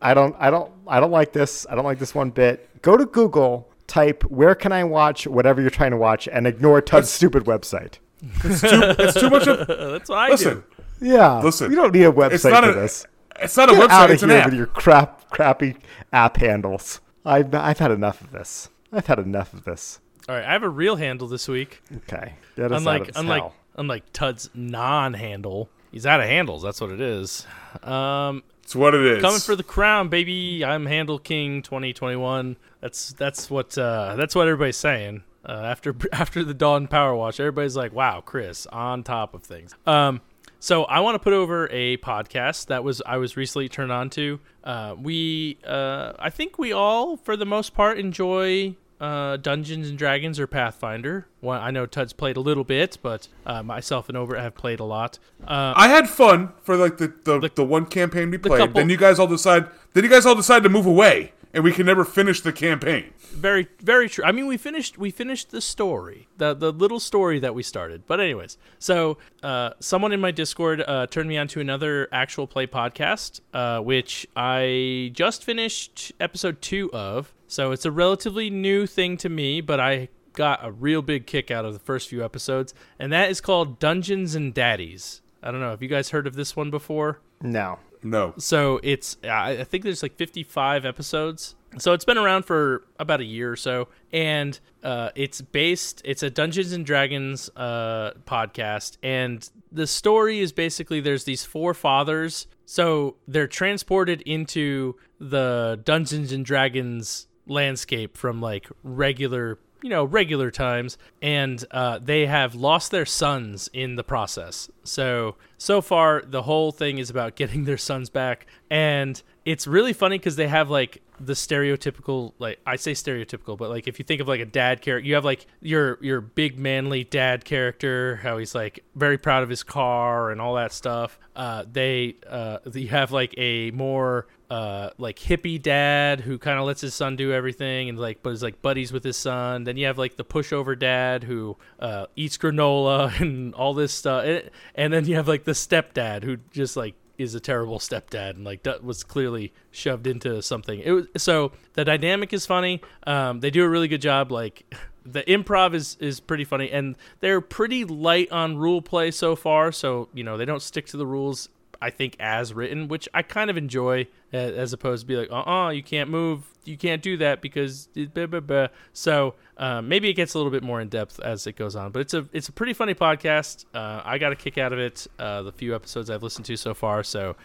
[0.00, 1.66] I don't, I don't, I don't like this.
[1.68, 2.68] I don't like this one bit.
[2.80, 6.80] Go to Google, type "Where can I watch whatever you're trying to watch," and ignore
[6.80, 7.98] Tud's stupid website.
[8.44, 9.66] It's too much of.
[9.92, 10.64] That's what I Listen, do.
[11.02, 12.74] Yeah, Listen, we don't need a it's website not for a.
[12.74, 13.06] this.
[13.40, 13.92] It's not a Get website.
[13.92, 14.46] out of It's an here app.
[14.46, 15.76] with your crap, crappy
[16.12, 17.00] app handles.
[17.24, 18.68] I've, I've had enough of this.
[18.92, 20.00] I've had enough of this.
[20.28, 21.82] All right, I have a real handle this week.
[22.08, 23.54] Okay, get us out Unlike of unlike hell.
[23.76, 26.62] unlike Tud's non-handle, he's out of handles.
[26.62, 27.46] That's what it is.
[27.82, 29.20] Um, It's what it is.
[29.22, 30.64] coming for the crown, baby.
[30.64, 32.56] I'm Handle King 2021.
[32.80, 35.22] That's that's what uh, that's what everybody's saying.
[35.44, 39.74] Uh, after after the Dawn Power Wash, everybody's like, "Wow, Chris, on top of things."
[39.86, 40.20] Um,
[40.62, 44.10] so I want to put over a podcast that was I was recently turned on
[44.10, 44.38] to.
[44.62, 49.98] Uh, we uh, I think we all, for the most part, enjoy uh, Dungeons and
[49.98, 51.26] Dragons or Pathfinder.
[51.40, 54.78] Well, I know Tud's played a little bit, but uh, myself and Obert have played
[54.78, 55.18] a lot.
[55.44, 58.60] Uh, I had fun for like the the, the, one campaign we played.
[58.60, 59.66] couple- then you guys all decide.
[59.94, 63.12] Then you guys all decide to move away, and we can never finish the campaign.
[63.32, 64.24] very very true.
[64.24, 68.06] I mean we finished we finished the story the the little story that we started.
[68.06, 72.46] But anyways so uh someone in my discord uh turned me on to another actual
[72.46, 77.32] play podcast uh which i just finished episode two of.
[77.46, 81.50] So it's a relatively new thing to me but i got a real big kick
[81.50, 82.72] out of the first few episodes.
[82.98, 85.20] And that is called dungeons and daddies.
[85.42, 85.68] I don't know.
[85.70, 87.20] Have you guys heard of this one before?
[87.42, 88.34] No, No.
[88.38, 91.54] so it's I think there's like 55 episodes.
[91.78, 96.02] So it's been around for about a year or so, and uh, it's based.
[96.04, 101.72] It's a Dungeons and Dragons uh, podcast, and the story is basically there's these four
[101.72, 102.46] fathers.
[102.66, 110.50] So they're transported into the Dungeons and Dragons landscape from like regular you know regular
[110.50, 114.70] times and uh, they have lost their sons in the process.
[114.84, 119.92] So so far the whole thing is about getting their sons back and it's really
[119.92, 124.04] funny because they have like the stereotypical like i say stereotypical but like if you
[124.04, 128.16] think of like a dad character you have like your your big manly dad character
[128.16, 132.58] how he's like very proud of his car and all that stuff uh, they uh,
[132.74, 137.16] you have like a more uh, like hippie dad who kind of lets his son
[137.16, 139.64] do everything and like but is like buddies with his son.
[139.64, 144.24] Then you have like the pushover dad who uh, eats granola and all this stuff,
[144.26, 148.30] and, and then you have like the stepdad who just like is a terrible stepdad
[148.30, 150.80] and like that was clearly shoved into something.
[150.80, 152.80] It was so the dynamic is funny.
[153.06, 154.30] Um, they do a really good job.
[154.30, 154.72] Like
[155.04, 159.72] the improv is is pretty funny and they're pretty light on rule play so far.
[159.72, 161.48] So you know they don't stick to the rules
[161.82, 165.42] I think as written, which I kind of enjoy, as opposed to be like, uh,
[165.42, 168.68] uh you can't move, you can't do that because blah, blah, blah.
[168.92, 171.92] So uh, maybe it gets a little bit more in depth as it goes on,
[171.92, 173.64] but it's a it's a pretty funny podcast.
[173.72, 175.06] Uh, I got a kick out of it.
[175.20, 177.04] Uh, the few episodes I've listened to so far.
[177.04, 177.36] So,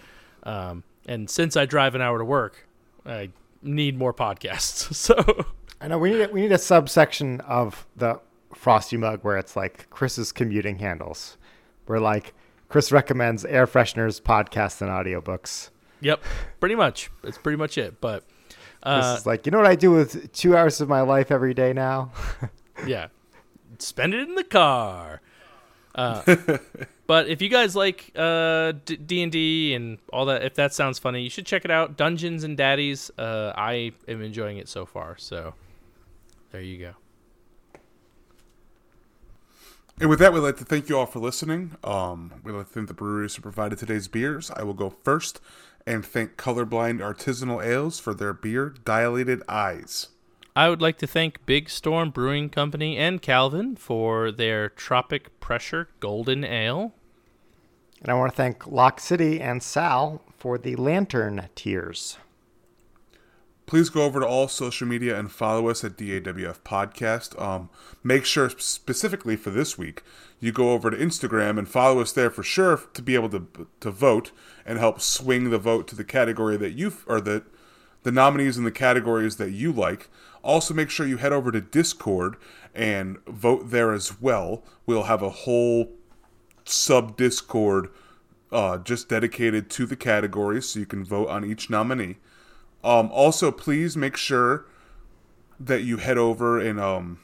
[0.42, 2.68] um, and since I drive an hour to work,
[3.06, 3.30] I
[3.62, 4.92] need more podcasts.
[4.96, 5.46] So
[5.80, 8.20] I know we need a, we need a subsection of the
[8.56, 11.38] Frosty mug where it's like Chris's commuting handles,
[11.86, 12.34] where like
[12.68, 15.70] Chris recommends air fresheners, podcasts, and audiobooks.
[16.02, 16.24] yep,
[16.60, 17.12] pretty much.
[17.22, 18.02] That's pretty much it.
[18.02, 18.24] But
[18.82, 21.32] Chris uh, is like, you know what I do with two hours of my life
[21.32, 22.12] every day now?
[22.86, 23.08] yeah
[23.80, 25.22] spend it in the car
[25.96, 26.22] uh,
[27.08, 31.22] but if you guys like uh, D- d&d and all that if that sounds funny
[31.22, 35.18] you should check it out dungeons and daddies uh, i am enjoying it so far
[35.18, 35.54] so
[36.52, 36.94] there you go
[40.00, 41.76] And with that, we'd like to thank you all for listening.
[41.84, 44.52] Um, we'd like to thank the breweries who provided today's beers.
[44.52, 45.42] I will go first
[45.88, 50.10] and thank Colorblind Artisanal Ales for their beer, Dilated Eyes.
[50.56, 55.88] i would like to thank big storm brewing company and calvin for their tropic pressure
[56.02, 56.94] golden ale
[58.02, 62.18] And I want to thank Lock City and Sal for the lantern tiers.
[63.66, 67.40] Please go over to all social media and follow us at DAWF Podcast.
[67.42, 67.70] Um,
[68.02, 70.04] make sure specifically for this week,
[70.40, 73.68] you go over to Instagram and follow us there for sure to be able to
[73.82, 74.32] to vote
[74.68, 77.44] and help swing the vote to the category that you or the
[78.04, 80.10] the nominees in the categories that you like.
[80.44, 82.38] Also, make sure you head over to Discord
[82.76, 84.64] and vote there as well.
[84.86, 85.92] We'll have a whole
[86.64, 87.90] sub Discord
[88.52, 92.18] uh, just dedicated to the categories, so you can vote on each nominee.
[92.84, 94.68] Um, also, please make sure
[95.60, 97.20] that you head over and um,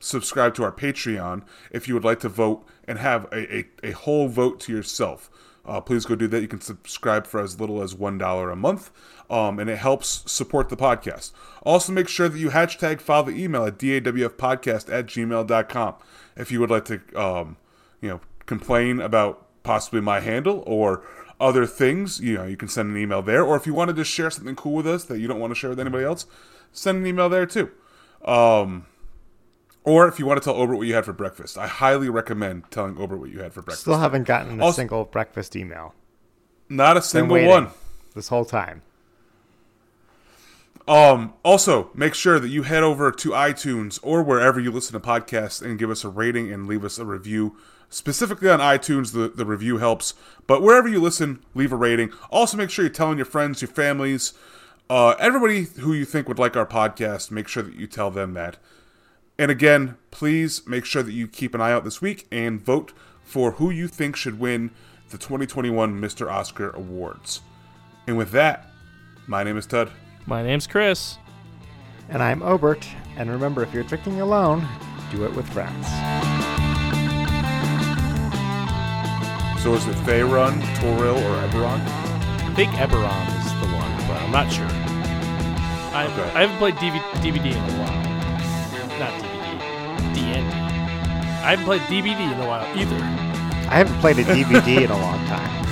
[0.00, 3.90] subscribe to our Patreon if you would like to vote and have a, a, a
[3.92, 5.30] whole vote to yourself.
[5.64, 6.40] Uh, please go do that.
[6.40, 8.90] You can subscribe for as little as $1 a month,
[9.30, 11.32] um, and it helps support the podcast.
[11.62, 15.94] Also, make sure that you hashtag file the email at dawfpodcast at gmail.com
[16.36, 17.56] if you would like to, um,
[18.00, 21.04] you know, complain about possibly my handle or
[21.40, 22.20] other things.
[22.20, 23.44] You know, you can send an email there.
[23.44, 25.54] Or if you want to share something cool with us that you don't want to
[25.54, 26.26] share with anybody else,
[26.72, 27.70] send an email there too.
[28.24, 28.86] Um,
[29.84, 32.70] or if you want to tell Obert what you had for breakfast, I highly recommend
[32.70, 33.82] telling Obert what you had for breakfast.
[33.82, 35.94] Still haven't gotten a Also- single breakfast email.
[36.68, 37.68] Not a single one.
[38.14, 38.82] This whole time.
[40.88, 45.06] Um, also, make sure that you head over to iTunes or wherever you listen to
[45.06, 47.56] podcasts and give us a rating and leave us a review.
[47.88, 50.14] Specifically on iTunes, the, the review helps.
[50.46, 52.10] But wherever you listen, leave a rating.
[52.30, 54.32] Also, make sure you're telling your friends, your families,
[54.90, 58.34] uh, everybody who you think would like our podcast, make sure that you tell them
[58.34, 58.56] that.
[59.42, 62.92] And again, please make sure that you keep an eye out this week and vote
[63.24, 64.70] for who you think should win
[65.10, 66.30] the 2021 Mr.
[66.30, 67.40] Oscar Awards.
[68.06, 68.68] And with that,
[69.26, 69.90] my name is Tud.
[70.26, 71.18] My name's Chris.
[72.08, 72.86] And I'm Obert.
[73.16, 74.64] And remember, if you're drinking alone,
[75.10, 75.88] do it with friends.
[79.60, 81.80] So is it Faerun, Toril, or Eberron?
[81.80, 84.68] I think Eberron is the one, but I'm not sure.
[85.92, 86.30] I, Okay.
[86.30, 88.02] I haven't played DV, DVD in a while.
[88.98, 89.31] Not DVD.
[91.42, 91.44] DND.
[91.44, 92.96] I haven't played DVD in a while either.
[93.70, 95.62] I haven't played a DVD in a long time.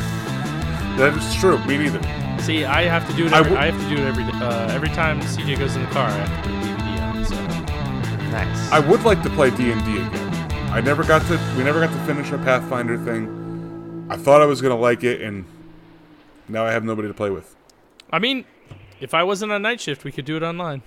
[0.98, 1.58] That is true.
[1.66, 2.00] Me neither.
[2.42, 3.32] See, I have to do it.
[3.32, 5.82] I Every, I, would- have to do it every uh, every time CJ goes in
[5.82, 6.08] the car.
[6.08, 7.24] I have to put a DVD on.
[7.24, 8.72] So Nice.
[8.72, 10.28] I would like to play D and D again.
[10.72, 11.54] I never got to.
[11.56, 14.06] We never got to finish our Pathfinder thing.
[14.08, 15.44] I thought I was gonna like it, and
[16.48, 17.54] now I have nobody to play with.
[18.12, 18.44] I mean,
[19.00, 20.82] if I wasn't on night shift, we could do it online.